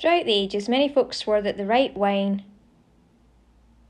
[0.01, 2.43] Throughout the ages, many folks swore that the right wine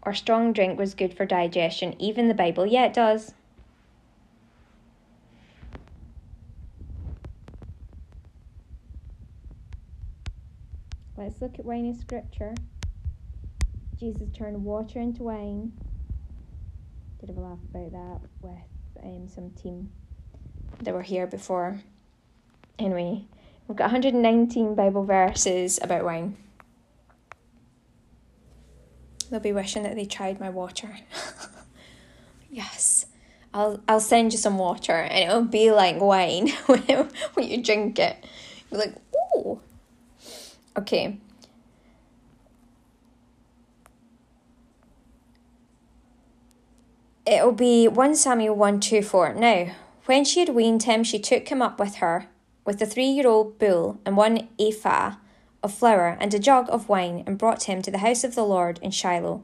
[0.02, 2.66] or strong drink was good for digestion, even the Bible.
[2.66, 3.34] Yeah, it does.
[11.16, 12.56] Let's look at wine in scripture.
[13.98, 15.72] Jesus turned water into wine.
[17.22, 19.90] Did have a laugh about that with um, some team
[20.82, 21.80] that were here before.
[22.78, 23.28] Anyway,
[23.72, 26.36] We've got 119 Bible verses about wine.
[29.30, 30.98] They'll be wishing that they tried my water.
[32.52, 33.06] yes.
[33.54, 36.82] I'll I'll send you some water and it'll be like wine when,
[37.34, 38.26] when you drink it.
[38.70, 39.62] You're like, oh.
[40.78, 41.18] Okay.
[47.26, 49.34] It'll be 1 Samuel 1 2 4.
[49.36, 49.68] Now,
[50.08, 52.28] when she had weaned him, she took him up with her
[52.72, 55.16] with a three year old bull and one ephah
[55.62, 58.46] of flour and a jug of wine, and brought him to the house of the
[58.46, 59.44] Lord in Shiloh,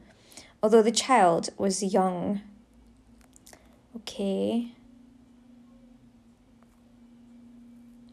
[0.64, 2.42] although the child was young.
[3.98, 4.72] Okay.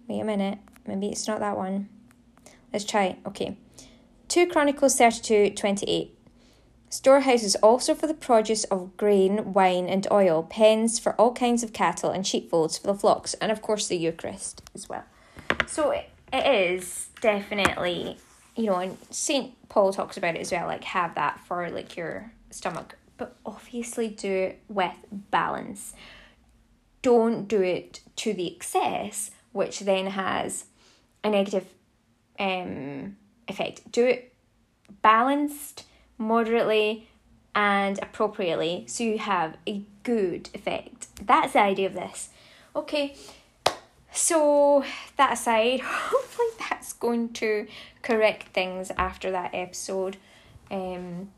[0.09, 0.59] Wait a minute.
[0.85, 1.89] Maybe it's not that one.
[2.73, 3.17] Let's try.
[3.25, 3.57] Okay.
[4.27, 6.14] 2 Chronicles 32 28.
[6.95, 11.73] Storehouses also for the produce of grain, wine, and oil, pens for all kinds of
[11.73, 15.03] cattle, and sheepfolds for the flocks, and of course the Eucharist as well.
[15.67, 18.19] So it, it is definitely,
[18.55, 19.69] you know, and St.
[19.69, 24.09] Paul talks about it as well, like have that for like your stomach, but obviously
[24.09, 25.95] do it with balance.
[27.03, 30.67] Don't do it to the excess, which then has
[31.25, 31.67] a negative
[32.39, 33.17] um,
[33.49, 33.91] effect.
[33.91, 34.33] Do it
[35.03, 35.87] balanced
[36.19, 37.09] moderately
[37.55, 41.09] and appropriately so you have a good effect.
[41.25, 42.31] That's the idea of this.
[42.75, 43.15] Okay,
[44.13, 44.85] so
[45.17, 47.67] that aside, hopefully that's going to
[48.03, 50.17] correct things after that episode
[50.71, 51.31] um,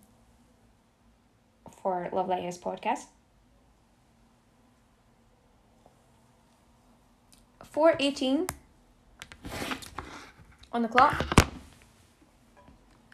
[1.83, 3.07] for Love Lighthouse podcast.
[7.77, 8.47] 418
[10.73, 11.27] on the clock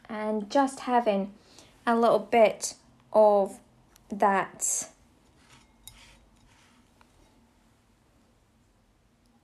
[0.08, 1.32] and just having
[1.86, 2.74] a little bit
[3.12, 3.58] of
[4.10, 4.88] that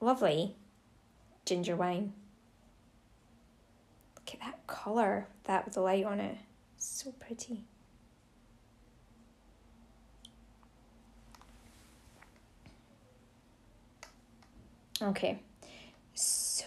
[0.01, 0.55] lovely
[1.45, 2.13] ginger wine.
[4.17, 6.37] Look at that colour, that with the light on it.
[6.77, 7.65] So pretty.
[15.01, 15.39] Okay,
[16.13, 16.65] so,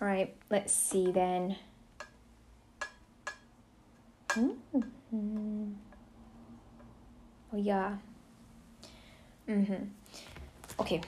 [0.00, 1.56] all right, let's see then.
[4.34, 5.72] Mm-hmm.
[7.52, 7.96] Oh yeah.
[9.48, 9.88] Mhm.
[10.80, 11.00] Okay.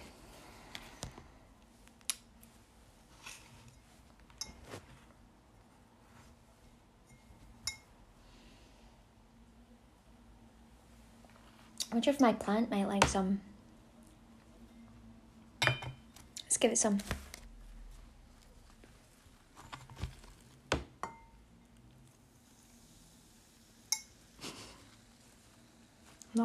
[11.90, 13.40] I wonder if my plant might like some.
[16.44, 16.98] Let's give it some.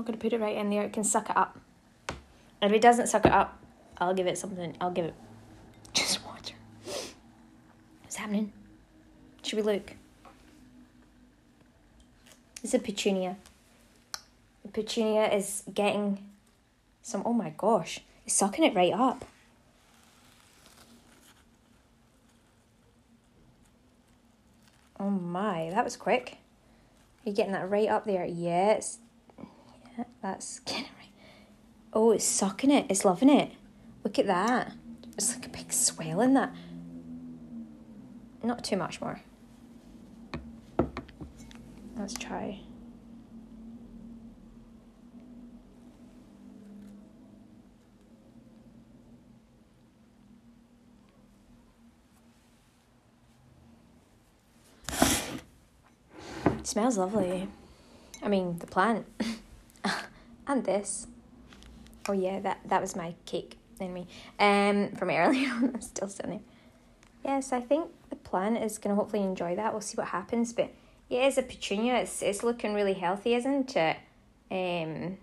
[0.02, 0.82] Not going to put it right in there.
[0.84, 1.60] It can suck it up.
[2.60, 3.60] And if it doesn't suck it up,
[4.00, 4.76] I'll give it something.
[4.82, 5.14] I'll give it
[5.94, 6.56] just water.
[8.02, 8.52] What's happening?
[9.44, 9.94] Should we look?
[12.64, 13.38] It's a petunia.
[14.66, 16.18] The petunia is getting
[17.04, 17.22] some.
[17.26, 18.00] Oh my gosh.
[18.26, 19.26] It's sucking it right up.
[25.00, 26.38] Oh my, that was quick.
[27.26, 28.26] Are you getting that right up there?
[28.26, 29.00] Yes,
[30.22, 31.12] that's getting right.
[31.94, 32.86] Oh, it's sucking it.
[32.90, 33.52] It's loving it.
[34.04, 34.74] Look at that.
[35.18, 36.54] It's like a big swell in that.
[38.44, 39.22] Not too much more.
[41.96, 42.60] Let's try.
[56.46, 57.48] It smells lovely.
[58.24, 59.06] I mean, the plant.
[60.52, 61.08] and this.
[62.08, 64.08] Oh yeah, that that was my cake anyway.
[64.40, 66.42] Um, from earlier on, still sitting there.
[67.24, 69.74] Yes, I think the plant is to hopefully enjoy that.
[69.74, 70.54] We'll see what happens.
[70.54, 70.72] But
[71.10, 71.96] yeah, it's a petunia.
[71.96, 73.98] It's, it's looking really healthy, isn't it?
[74.50, 75.18] Um,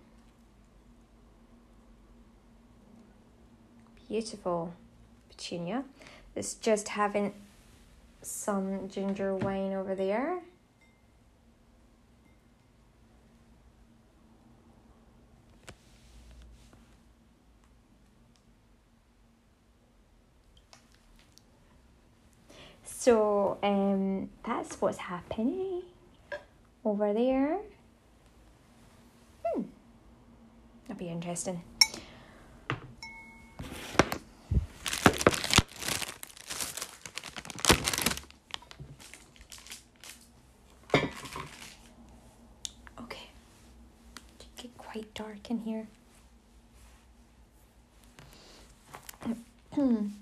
[4.09, 4.75] beautiful
[5.29, 5.85] petunia.
[6.37, 7.35] It's just having
[8.23, 10.41] some ginger wine over there.
[22.99, 25.83] So um, that's what's happening
[26.85, 27.59] over there.
[29.45, 29.63] Hmm.
[30.89, 31.63] That'll be interesting.
[43.01, 43.29] Okay.
[44.57, 45.87] Get quite dark in here.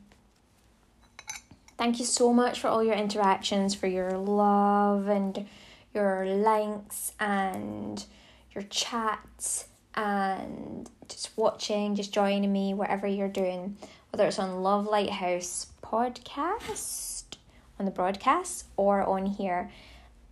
[1.87, 5.47] Thank you so much for all your interactions, for your love and
[5.95, 8.05] your likes and
[8.53, 13.77] your chats and just watching, just joining me, whatever you're doing,
[14.11, 17.37] whether it's on Love Lighthouse podcast,
[17.79, 19.71] on the broadcast, or on here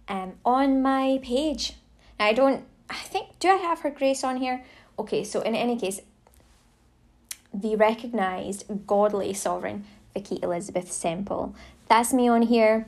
[0.08, 1.74] um, on my page.
[2.18, 4.64] Now, I don't, I think, do I have her grace on here?
[4.98, 6.00] Okay, so in any case,
[7.54, 9.84] the recognized godly sovereign
[10.14, 11.54] Vikki Elizabeth Semple.
[11.88, 12.86] That's me on here,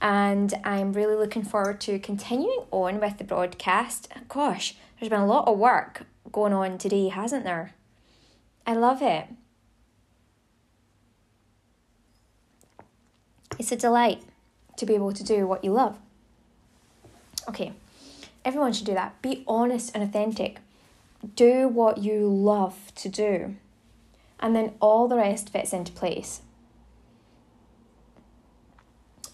[0.00, 4.08] and I'm really looking forward to continuing on with the broadcast.
[4.28, 7.74] Gosh, there's been a lot of work going on today, hasn't there?
[8.66, 9.26] I love it.
[13.58, 14.22] It's a delight
[14.76, 15.98] to be able to do what you love.
[17.48, 17.72] Okay,
[18.44, 19.20] everyone should do that.
[19.20, 20.58] Be honest and authentic.
[21.34, 23.56] Do what you love to do,
[24.38, 26.42] and then all the rest fits into place.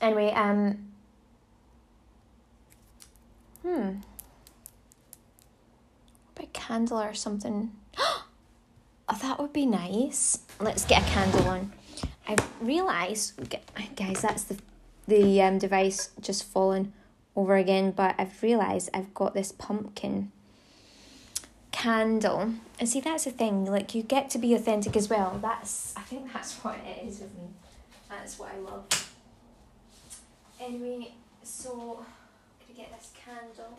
[0.05, 0.79] Anyway, um,
[3.63, 3.93] hmm,
[6.37, 7.73] a candle or something.
[9.07, 10.39] Oh, that would be nice.
[10.59, 11.73] Let's get a candle on.
[12.27, 13.35] i've realised,
[13.97, 14.57] guys, that's the
[15.07, 16.95] the um, device just fallen
[17.37, 20.33] over again, but I've realised I've got this pumpkin
[21.71, 22.55] candle.
[22.81, 25.39] And see, that's the thing, like, you get to be authentic as well.
[25.43, 27.49] That's, I think that's what it is with me.
[28.09, 29.04] That's what I love.
[30.67, 31.13] Anyway,
[31.43, 33.79] so I'm gonna get this candle.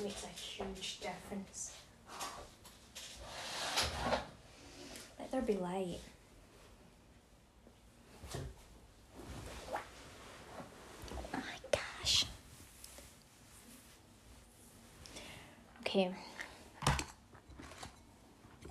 [0.00, 1.72] Makes a huge difference.
[5.18, 5.98] Let there be light.
[8.34, 8.38] Oh
[11.32, 11.40] my
[11.70, 12.26] gosh.
[15.80, 16.10] Okay.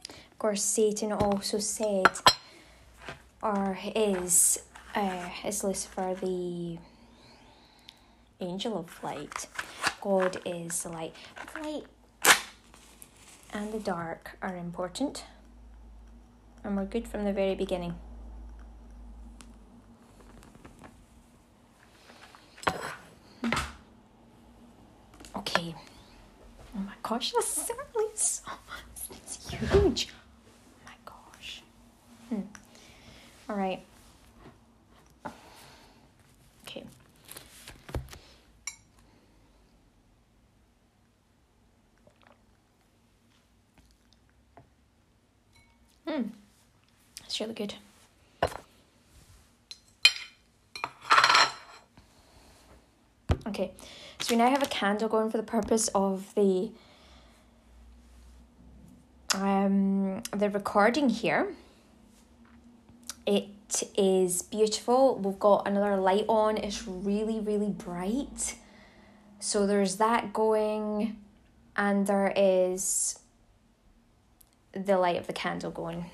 [0.05, 2.07] Of course, Satan also said,
[3.43, 4.59] or is,
[4.95, 6.77] uh, is Lucifer the
[8.39, 9.47] angel of light?
[10.01, 11.13] God is the light.
[11.53, 11.83] The light
[13.53, 15.25] and the dark are important,
[16.63, 17.93] and we're good from the very beginning.
[25.35, 25.75] Okay.
[26.75, 28.43] Oh my gosh, that's certainly so.
[29.11, 30.07] It's huge.
[30.09, 31.61] Oh my gosh.
[32.29, 32.41] Hmm.
[33.47, 33.83] All right.
[47.41, 47.73] Really good.
[53.47, 53.71] Okay,
[54.19, 56.71] so we now have a candle going for the purpose of the
[59.33, 61.53] um the recording here.
[63.25, 63.47] It
[63.97, 65.17] is beautiful.
[65.17, 66.57] We've got another light on.
[66.57, 68.55] It's really, really bright.
[69.39, 71.17] So there's that going,
[71.75, 73.19] and there is
[74.73, 76.05] the light of the candle going.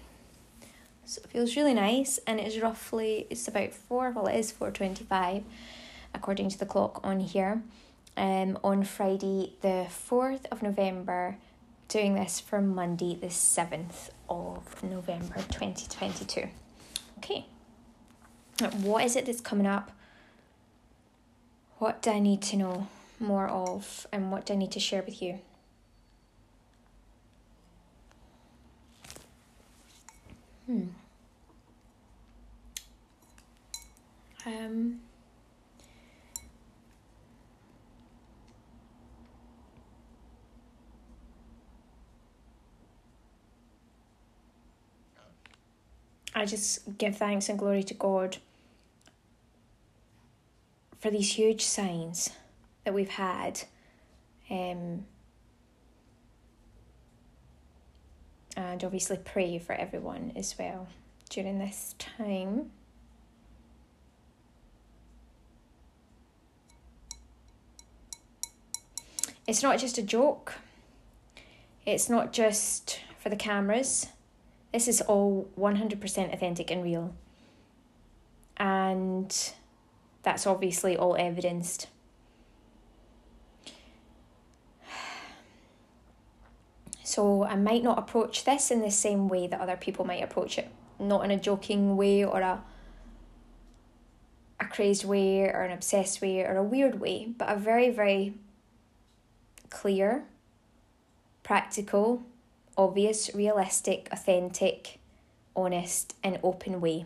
[1.07, 4.11] So it feels really nice, and it's roughly it's about four.
[4.11, 5.41] Well, it is four twenty-five,
[6.13, 7.63] according to the clock on here.
[8.17, 11.37] Um, on Friday the fourth of November,
[11.87, 16.49] doing this for Monday the seventh of November twenty twenty two.
[17.19, 17.45] Okay.
[18.81, 19.91] What is it that's coming up?
[21.77, 22.87] What do I need to know
[23.17, 25.39] more of, and what do I need to share with you?
[30.65, 30.87] Hmm.
[34.47, 35.01] Um.
[46.33, 48.37] I just give thanks and glory to God
[50.99, 52.29] for these huge signs
[52.85, 53.63] that we've had.
[54.49, 55.05] Um,
[58.55, 60.87] and obviously pray for everyone as well
[61.29, 62.71] during this time.
[69.47, 70.55] It's not just a joke.
[71.85, 74.07] It's not just for the cameras.
[74.73, 77.15] This is all 100% authentic and real.
[78.57, 79.33] And
[80.21, 81.87] that's obviously all evidenced.
[87.03, 90.57] So I might not approach this in the same way that other people might approach
[90.57, 90.69] it.
[90.99, 92.61] Not in a joking way or a
[94.59, 98.33] a crazed way or an obsessed way or a weird way, but a very, very
[99.69, 100.25] clear,
[101.43, 102.23] practical,
[102.77, 104.99] obvious, realistic, authentic,
[105.55, 107.05] honest, and open way.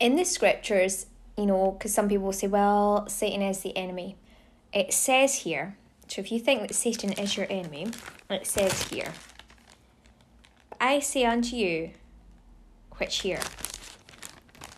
[0.00, 1.06] in the scriptures,
[1.36, 4.16] you know, because some people say, well, Satan is the enemy
[4.72, 5.76] it says here,
[6.06, 7.88] so if you think that Satan is your enemy,
[8.28, 9.12] it says here,
[10.80, 11.90] I say unto you,
[12.98, 13.40] which here?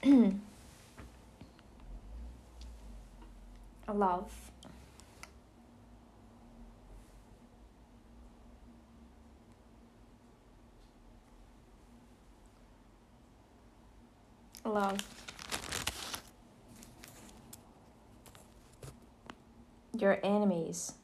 [3.93, 4.33] love.
[14.65, 15.22] Love.
[20.03, 20.95] Your enemies.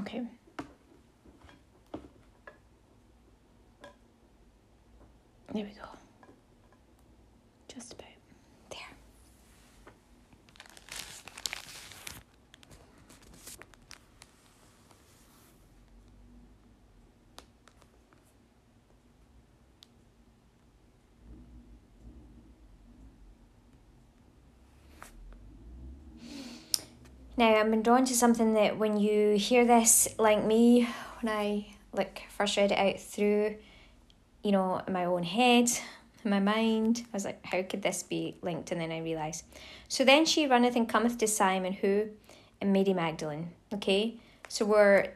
[0.00, 0.22] Okay.
[5.54, 5.88] There we go.
[7.68, 8.08] Just about.
[27.38, 30.88] Now, I'm been drawn to something that when you hear this, like me,
[31.20, 33.54] when I like first read it out through,
[34.42, 35.70] you know, my own head,
[36.24, 38.72] my mind, I was like, how could this be linked?
[38.72, 39.44] And then I realised.
[39.86, 42.08] So then she runneth and cometh to Simon, who,
[42.60, 43.52] and Mary Magdalene.
[43.72, 44.16] Okay,
[44.48, 45.12] so we're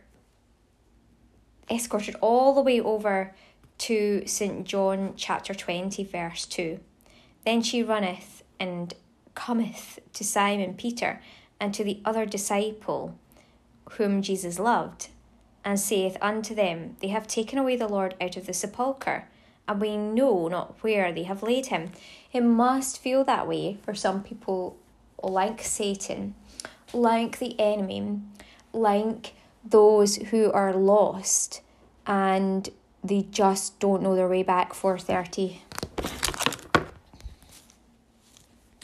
[1.69, 3.35] escorted all the way over
[3.79, 4.65] to St.
[4.65, 6.79] John chapter 20, verse 2.
[7.45, 8.95] Then she runneth and
[9.35, 11.21] cometh to Simon Peter
[11.63, 13.17] and to the other disciple
[13.93, 15.11] whom Jesus loved,
[15.65, 19.29] and saith unto them, They have taken away the Lord out of the sepulchre,
[19.69, 21.93] and we know not where they have laid him.
[22.33, 24.77] It must feel that way for some people,
[25.23, 26.35] like Satan,
[26.93, 28.19] like the enemy,
[28.73, 29.35] like
[29.65, 31.61] those who are lost
[32.09, 32.71] and
[33.05, 35.63] they just don't know their way back 430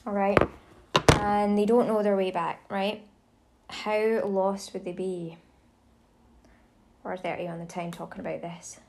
[0.06, 0.38] all right
[1.20, 3.02] and they don't know their way back, right?
[3.68, 5.36] How lost would they be?
[7.04, 8.80] Or 30 on the time talking about this.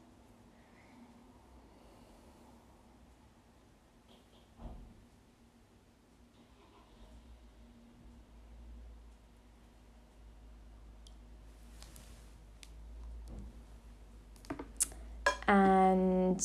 [15.48, 16.40] And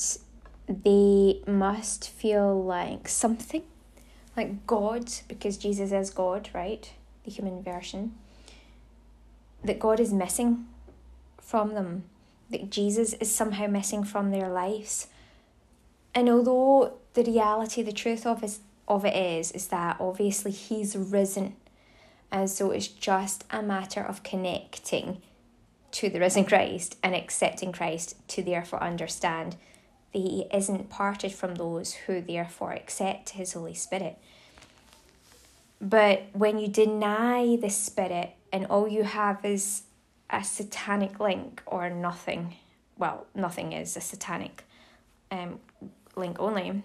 [0.66, 3.62] they must feel like something,
[4.36, 6.90] like God, because Jesus is God, right?
[7.24, 8.14] The human version.
[9.62, 10.66] That God is missing
[11.40, 12.04] from them,
[12.50, 15.08] that Jesus is somehow missing from their lives.
[16.14, 20.94] And although the reality, the truth of is of it is, is that obviously he's
[20.94, 21.56] risen.
[22.30, 25.22] And so it's just a matter of connecting
[25.92, 29.56] to the risen Christ and accepting Christ to therefore understand
[30.14, 34.16] that he isn't parted from those who therefore accept his Holy Spirit.
[35.80, 39.82] But when you deny the Spirit and all you have is
[40.30, 42.54] a satanic link or nothing,
[42.96, 44.64] well, nothing is a satanic
[45.30, 45.58] um,
[46.16, 46.82] link only,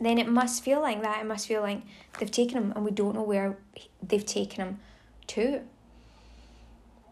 [0.00, 1.20] then it must feel like that.
[1.20, 1.82] It must feel like
[2.18, 3.58] they've taken him and we don't know where
[4.02, 4.78] they've taken him
[5.28, 5.60] to.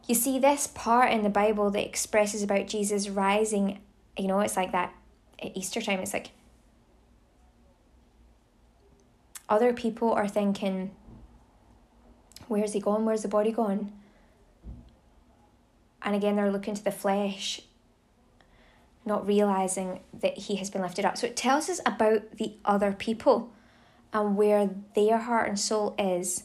[0.07, 3.81] You see, this part in the Bible that expresses about Jesus rising,
[4.17, 4.95] you know, it's like that
[5.43, 6.31] at Easter time, it's like
[9.49, 10.91] other people are thinking,
[12.49, 13.05] where's he gone?
[13.05, 13.93] Where's the body gone?
[16.03, 17.61] And again, they're looking to the flesh
[19.07, 21.17] not realizing that he has been lifted up.
[21.17, 23.53] So it tells us about the other people
[24.13, 26.43] and where their heart and soul is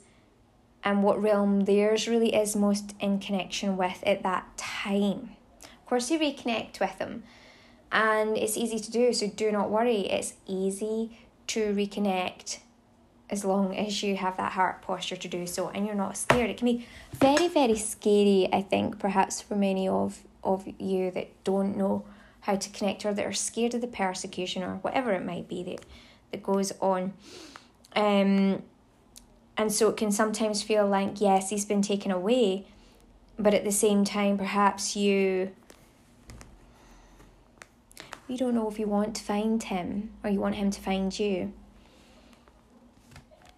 [0.83, 5.31] and what realm theirs really is most in connection with at that time.
[5.63, 7.23] Of course, you reconnect with them
[7.91, 10.01] and it's easy to do, so do not worry.
[10.01, 11.17] It's easy
[11.47, 12.59] to reconnect
[13.29, 16.49] as long as you have that heart posture to do so and you're not scared.
[16.49, 21.29] It can be very, very scary, I think, perhaps for many of, of you that
[21.43, 22.03] don't know
[22.41, 25.63] how to connect or that are scared of the persecution or whatever it might be
[25.63, 25.85] that,
[26.31, 27.13] that goes on.
[27.95, 28.63] Um,
[29.57, 32.65] and so it can sometimes feel like, yes, he's been taken away,
[33.37, 35.51] but at the same time, perhaps you
[38.31, 41.19] you don't know if you want to find him or you want him to find
[41.19, 41.51] you.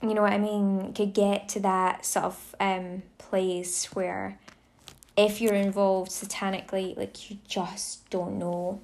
[0.01, 0.93] You know what I mean?
[0.93, 4.39] Could get to that sort of um place where
[5.15, 8.81] if you're involved satanically, like you just don't know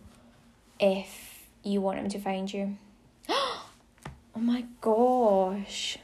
[0.80, 2.78] if you want him to find you.
[3.30, 3.66] oh
[4.36, 5.98] my gosh.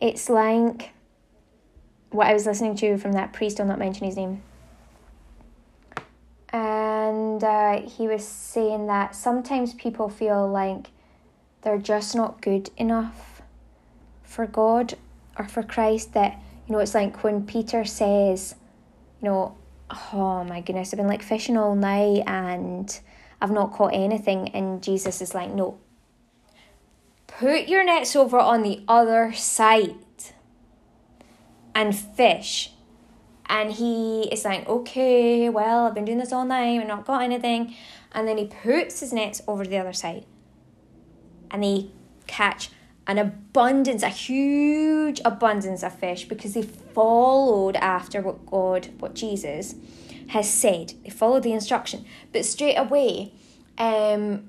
[0.00, 0.90] It's like
[2.10, 4.40] what I was listening to from that priest, I'll not mention his name.
[6.52, 10.88] And uh, he was saying that sometimes people feel like
[11.62, 13.40] they're just not good enough
[14.22, 14.94] for God
[15.38, 18.54] or for Christ that, you know, it's like when Peter says,
[19.20, 19.56] you know,
[20.12, 23.00] oh my goodness, I've been like fishing all night and
[23.40, 24.48] I've not caught anything.
[24.50, 25.78] And Jesus is like, no,
[27.26, 29.96] put your nets over on the other side
[31.74, 32.71] and fish.
[33.46, 37.22] And he is like, okay, well, I've been doing this all night, I've not got
[37.22, 37.74] anything.
[38.12, 40.24] And then he puts his nets over the other side
[41.52, 41.88] and they
[42.26, 42.70] catch
[43.06, 49.74] an abundance, a huge abundance of fish because they followed after what God, what Jesus
[50.28, 50.94] has said.
[51.04, 52.04] They followed the instruction.
[52.32, 53.32] But straight away,
[53.76, 54.48] um,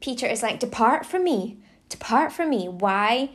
[0.00, 1.58] Peter is like, Depart from me,
[1.88, 2.68] depart from me.
[2.68, 3.30] Why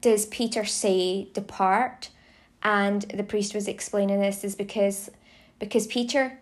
[0.00, 2.10] does Peter say depart?
[2.62, 5.10] And the priest was explaining this is because
[5.58, 6.38] because Peter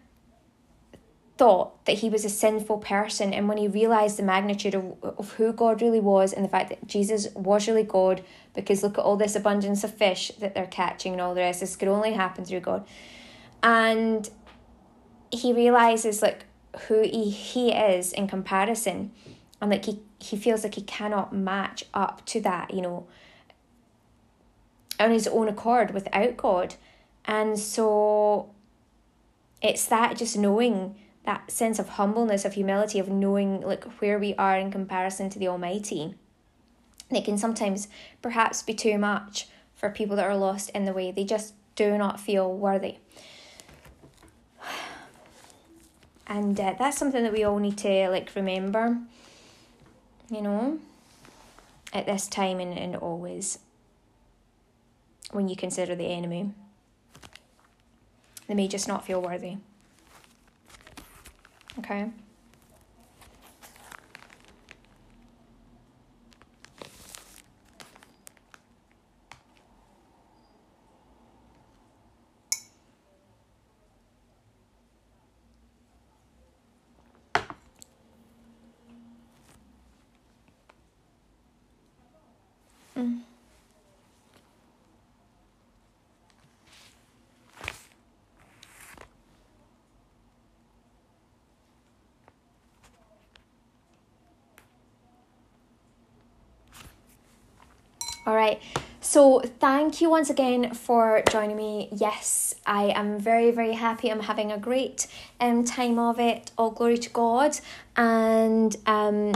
[1.36, 3.32] thought that he was a sinful person.
[3.32, 6.68] And when he realized the magnitude of, of who God really was and the fact
[6.68, 8.22] that Jesus was really God
[8.54, 11.60] because look at all this abundance of fish that they're catching and all the rest
[11.60, 12.86] this could only happen through God.
[13.62, 14.28] And
[15.32, 16.44] he realizes like
[16.86, 19.10] who he, he is in comparison.
[19.60, 23.06] And like he, he feels like he cannot match up to that you know
[24.98, 26.74] on his own accord without God
[27.24, 28.50] and so
[29.62, 34.34] it's that just knowing that sense of humbleness, of humility, of knowing like where we
[34.34, 36.14] are in comparison to the Almighty.
[37.10, 37.88] They can sometimes
[38.20, 41.10] perhaps be too much for people that are lost in the way.
[41.10, 42.96] They just do not feel worthy.
[46.26, 48.96] And uh, that's something that we all need to like remember,
[50.30, 50.78] you know,
[51.92, 53.58] at this time and, and always
[55.34, 56.50] when you consider the enemy.
[58.46, 59.56] They may just not feel worthy.
[61.78, 62.10] Okay.
[98.26, 98.60] All right.
[99.02, 101.90] So, thank you once again for joining me.
[101.92, 104.10] Yes, I am very, very happy.
[104.10, 105.06] I'm having a great
[105.40, 106.50] um, time of it.
[106.56, 107.58] All glory to God.
[107.96, 109.32] And um,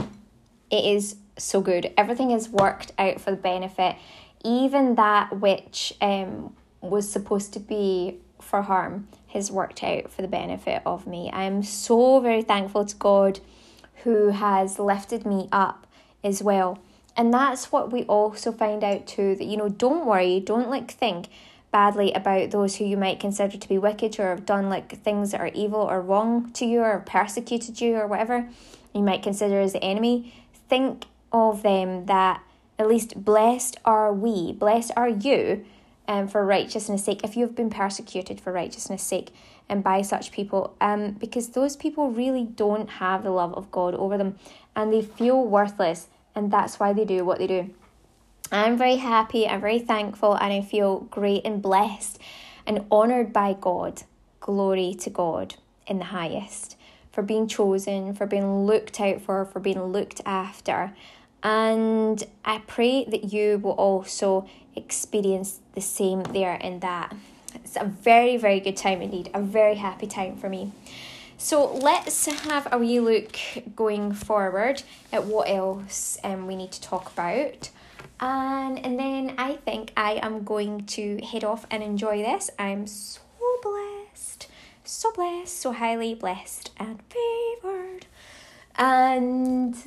[0.71, 1.93] it is so good.
[1.97, 3.95] Everything has worked out for the benefit.
[4.43, 10.27] Even that which um, was supposed to be for harm has worked out for the
[10.27, 11.29] benefit of me.
[11.31, 13.39] I am so very thankful to God
[14.03, 15.85] who has lifted me up
[16.23, 16.79] as well
[17.15, 20.91] and that's what we also find out too that, you know, don't worry, don't like
[20.91, 21.27] think
[21.71, 25.31] badly about those who you might consider to be wicked or have done like things
[25.31, 28.49] that are evil or wrong to you or persecuted you or whatever
[28.93, 30.33] you might consider as the enemy.
[30.67, 32.41] Think of them that
[32.79, 35.65] at least blessed are we, blessed are you
[36.07, 39.31] um, for righteousness' sake, if you've been persecuted for righteousness' sake
[39.67, 43.93] and by such people, um, because those people really don't have the love of God
[43.93, 44.35] over them
[44.75, 46.07] and they feel worthless
[46.39, 47.69] and that's why they do what they do.
[48.51, 52.17] I'm very happy, I'm very thankful, and I feel great and blessed
[52.65, 54.03] and honoured by God.
[54.39, 56.77] Glory to God in the highest
[57.11, 60.93] for being chosen, for being looked out for, for being looked after.
[61.43, 67.15] And I pray that you will also experience the same there in that.
[67.53, 70.71] It's a very, very good time indeed, a very happy time for me.
[71.41, 73.33] So let's have a wee look
[73.73, 74.83] going forward
[75.13, 77.69] at what else um, we need to talk about.
[78.19, 82.49] And, and then I think I am going to head off and enjoy this.
[82.59, 83.21] I'm so
[83.63, 84.47] blessed,
[84.83, 88.05] so blessed, so highly blessed and favored.
[88.75, 89.77] And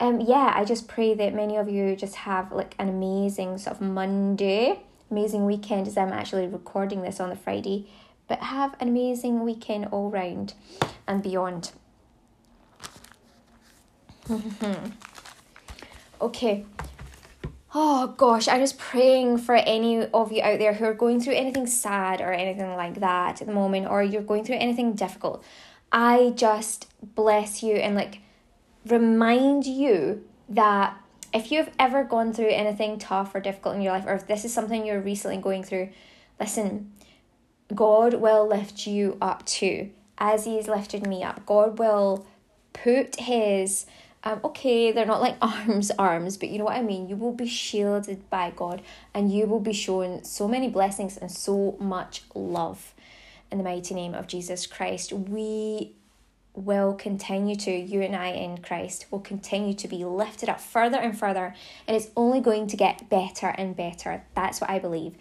[0.00, 3.76] um, yeah, I just pray that many of you just have like an amazing sort
[3.76, 4.80] of Monday,
[5.10, 7.88] amazing weekend as I'm actually recording this on the Friday
[8.28, 10.54] but have an amazing weekend all round
[11.06, 11.72] and beyond.
[16.20, 16.64] okay.
[17.76, 21.34] Oh gosh, I'm just praying for any of you out there who are going through
[21.34, 25.44] anything sad or anything like that at the moment, or you're going through anything difficult.
[25.90, 28.20] I just bless you and like
[28.86, 30.96] remind you that
[31.32, 34.44] if you've ever gone through anything tough or difficult in your life, or if this
[34.44, 35.90] is something you're recently going through,
[36.38, 36.92] listen,
[37.74, 41.44] God will lift you up too, as He has lifted me up.
[41.46, 42.26] God will
[42.72, 43.86] put His
[44.24, 47.08] um, okay, they're not like arms, arms, but you know what I mean?
[47.08, 51.30] You will be shielded by God and you will be shown so many blessings and
[51.30, 52.94] so much love
[53.52, 55.12] in the mighty name of Jesus Christ.
[55.12, 55.92] We
[56.54, 60.98] will continue to, you and I in Christ, will continue to be lifted up further
[60.98, 61.54] and further,
[61.86, 64.22] and it's only going to get better and better.
[64.34, 65.14] That's what I believe.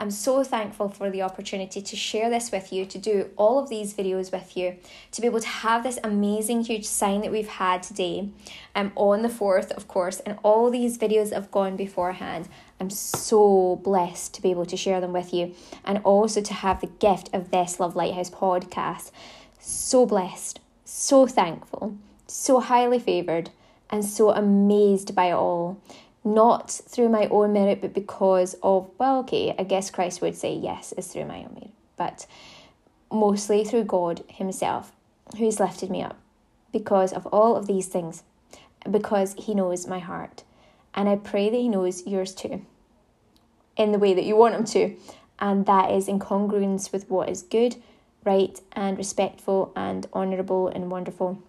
[0.00, 3.68] I'm so thankful for the opportunity to share this with you, to do all of
[3.68, 4.76] these videos with you,
[5.10, 8.28] to be able to have this amazing, huge sign that we've had today
[8.76, 12.48] um, on the 4th, of course, and all these videos have gone beforehand.
[12.78, 16.80] I'm so blessed to be able to share them with you and also to have
[16.80, 19.10] the gift of this Love Lighthouse podcast.
[19.58, 21.96] So blessed, so thankful,
[22.28, 23.50] so highly favoured,
[23.90, 25.80] and so amazed by it all
[26.34, 30.54] not through my own merit, but because of, well, okay, I guess Christ would say
[30.54, 32.26] yes, it's through my own merit, but
[33.10, 34.92] mostly through God Himself,
[35.36, 36.16] who has lifted me up
[36.72, 38.22] because of all of these things,
[38.90, 40.44] because He knows my heart.
[40.94, 42.64] And I pray that He knows yours too,
[43.76, 44.96] in the way that you want Him to.
[45.38, 47.76] And that is in congruence with what is good,
[48.24, 51.42] right, and respectful, and honourable, and wonderful.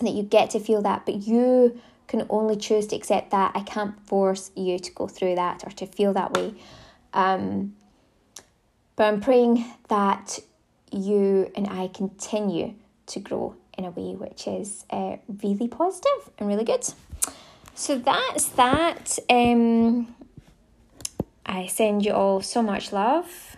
[0.00, 1.80] That you get to feel that, but you
[2.10, 3.52] can only choose to accept that.
[3.54, 6.54] I can't force you to go through that or to feel that way.
[7.14, 7.76] Um,
[8.96, 10.40] but I'm praying that
[10.90, 12.74] you and I continue
[13.06, 16.84] to grow in a way which is uh, really positive and really good.
[17.74, 19.18] So that's that.
[19.30, 20.14] Um,
[21.46, 23.56] I send you all so much love.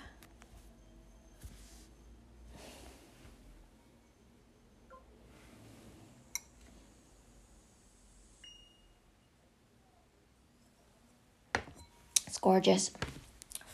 [12.43, 12.91] Gorgeous.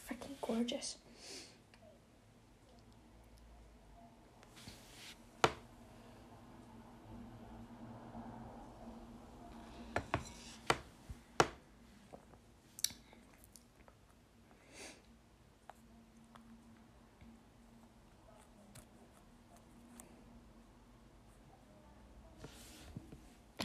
[0.08, 0.96] Freaking gorgeous.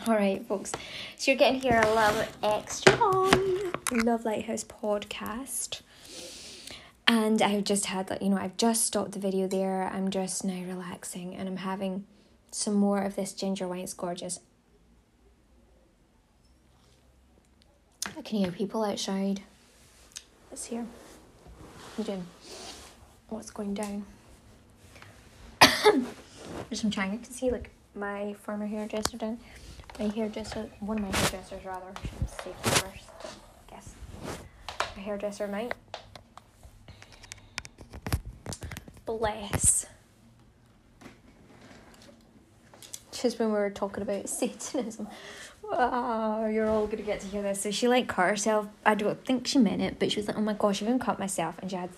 [0.06, 0.74] All right, folks.
[1.16, 5.82] So you're getting here a little extra on Love Lighthouse podcast.
[7.08, 9.84] And I've just had like you know, I've just stopped the video there.
[9.94, 12.06] I'm just now relaxing and I'm having
[12.50, 13.82] some more of this ginger wine.
[13.82, 14.40] It's gorgeous.
[18.18, 19.42] I can hear people outside.
[20.52, 20.86] It's here.
[21.98, 22.26] You doing?
[23.30, 24.06] What's going down?
[25.62, 27.12] There's some trying.
[27.12, 29.40] I can see like my former hairdresser down.
[30.00, 31.86] My hairdresser, one of my hairdressers rather.
[31.96, 33.43] I should say first.
[34.96, 35.74] My hairdresser might.
[39.06, 39.86] Bless.
[43.12, 45.08] Just when we were talking about Satanism.
[45.64, 47.62] Oh, you're all gonna get to hear this.
[47.62, 48.68] So she like cut herself.
[48.86, 51.00] I don't think she meant it, but she was like, "Oh my gosh, I've even
[51.00, 51.90] cut myself," and she had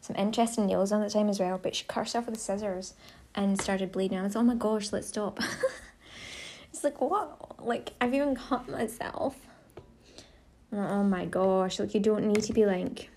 [0.00, 1.58] some interesting nails on the time as well.
[1.58, 2.94] But she cut herself with the scissors
[3.34, 4.18] and started bleeding.
[4.18, 5.40] I was, "Oh my gosh, let's stop."
[6.72, 7.64] it's like what?
[7.64, 9.36] Like I've even cut myself.
[10.76, 11.78] Oh my gosh!
[11.78, 13.10] Like you don't need to be like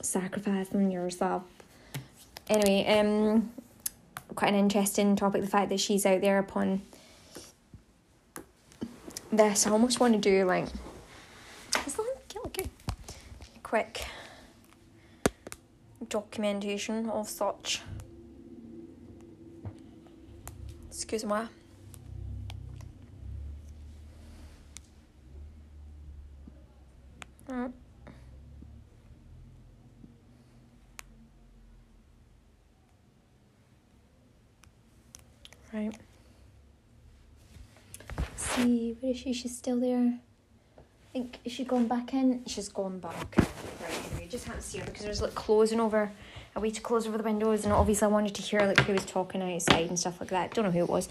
[0.00, 1.42] sacrificing yourself.
[2.48, 3.50] Anyway, um,
[4.34, 5.42] quite an interesting topic.
[5.42, 6.82] The fact that she's out there upon
[9.30, 9.66] this.
[9.66, 10.66] I almost want to do like
[13.74, 14.06] quick
[16.08, 17.82] documentation of such.
[20.88, 21.40] Excuse me.
[27.54, 27.72] Mm.
[35.72, 35.98] Right
[38.54, 39.32] see, where is she?
[39.32, 40.18] She's still there.
[40.78, 40.82] I
[41.12, 42.42] think, is she gone back in?
[42.46, 43.36] She's gone back.
[43.36, 46.12] Right, anyway, just can't see her because there's like closing over,
[46.56, 48.92] a way to close over the windows, and obviously I wanted to hear like who
[48.92, 50.54] was talking outside and stuff like that.
[50.54, 51.08] Don't know who it was.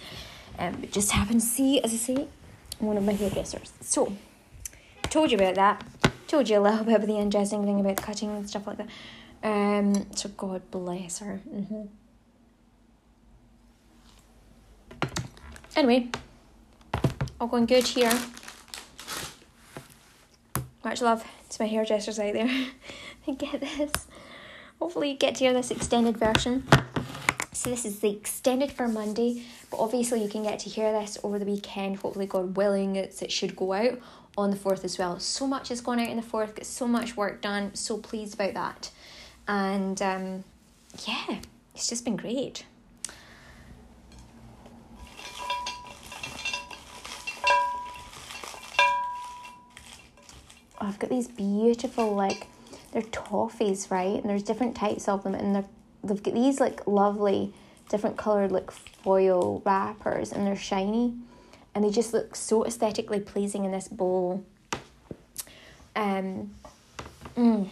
[0.59, 2.27] Um, but just happened to see, as I say,
[2.79, 3.71] one of my hairdressers.
[3.81, 4.13] So,
[5.09, 6.02] told you about that.
[6.33, 8.89] You a little bit about the interesting thing about cutting and stuff like that.
[9.43, 11.39] Um, so God bless her.
[11.47, 11.83] Mm-hmm.
[15.75, 16.09] Anyway,
[17.39, 18.11] all going good here.
[20.83, 22.67] Much love to my hairdressers out there.
[23.37, 23.91] get this.
[24.79, 26.67] Hopefully you get to hear this extended version.
[27.51, 31.19] So this is the extended for Monday, but obviously you can get to hear this
[31.23, 31.97] over the weekend.
[31.97, 33.99] Hopefully, God willing, it's, it should go out
[34.37, 35.19] on the 4th as well.
[35.19, 38.33] So much has gone out in the 4th, got so much work done, so pleased
[38.33, 38.91] about that.
[39.47, 40.43] And um,
[41.07, 41.39] yeah,
[41.75, 42.65] it's just been great.
[50.79, 52.47] I've got these beautiful like
[52.91, 54.15] they're toffees, right?
[54.15, 55.65] And there's different types of them, and they're
[56.03, 57.53] they've got these like lovely
[57.89, 61.15] different colored like foil wrappers, and they're shiny,
[61.75, 64.43] and they just look so aesthetically pleasing in this bowl.
[65.95, 66.53] Um,
[67.35, 67.67] mm,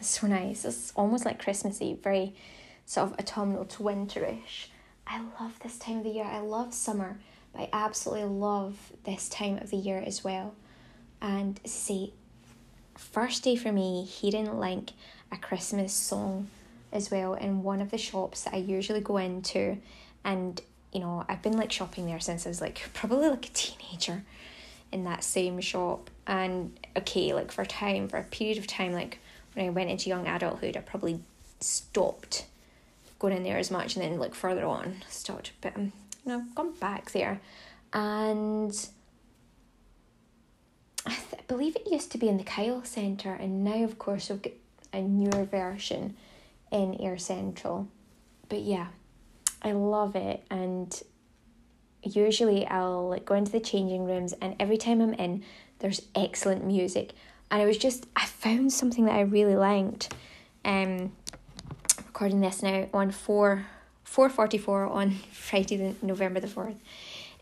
[0.00, 0.64] so nice.
[0.64, 2.34] It's almost like Christmassy, very
[2.86, 4.68] sort of autumnal to winterish.
[5.06, 6.24] I love this time of the year.
[6.24, 7.18] I love summer,
[7.52, 10.54] but I absolutely love this time of the year as well.
[11.20, 12.12] And see,
[12.96, 14.90] first day for me hearing like
[15.32, 16.48] a Christmas song
[16.92, 19.78] as well in one of the shops that I usually go into
[20.24, 20.60] and
[20.92, 24.24] you know I've been like shopping there since I was like probably like a teenager
[24.92, 26.10] in that same shop.
[26.26, 29.18] And okay like for time for a period of time like
[29.54, 31.20] when I went into young adulthood I probably
[31.60, 32.46] stopped
[33.18, 35.52] going in there as much and then like further on stopped.
[35.60, 35.92] But um,
[36.24, 37.40] you know I've gone back there.
[37.92, 38.72] And
[41.06, 43.98] I, th- I believe it used to be in the Kyle Centre, and now, of
[43.98, 44.52] course, we've got
[44.92, 46.16] a newer version
[46.70, 47.88] in Ayr Central.
[48.48, 48.88] But yeah,
[49.62, 51.02] I love it, and
[52.02, 55.44] usually I'll like go into the changing rooms, and every time I'm in,
[55.80, 57.12] there's excellent music,
[57.50, 60.12] and I was just I found something that I really liked.
[60.64, 61.12] Um,
[62.06, 63.66] recording this now on four
[64.04, 66.80] four forty four on Friday, the November the fourth.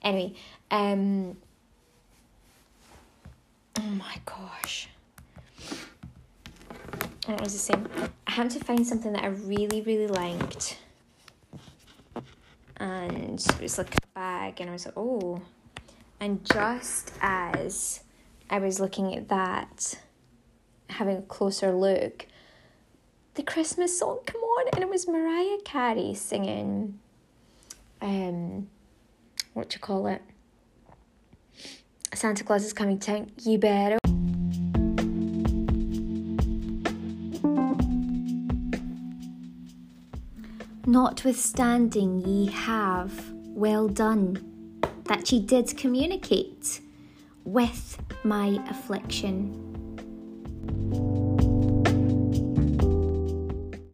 [0.03, 0.35] Anyway,
[0.71, 1.37] um,
[3.79, 4.89] Oh my gosh.
[7.27, 7.87] What was I saying?
[8.27, 10.79] I had to find something that I really, really liked.
[12.79, 15.41] And it was like a bag, and I was like, oh.
[16.21, 18.03] And just as
[18.51, 19.99] I was looking at that,
[20.91, 22.27] having a closer look,
[23.35, 26.99] the Christmas song come on, and it was Mariah Carey singing,
[28.01, 28.69] um,
[29.55, 30.23] what you call it?
[32.15, 33.99] Santa Claus is coming to town, you better.
[40.89, 46.81] Notwithstanding ye have well done, that ye did communicate
[47.45, 49.76] with my affliction.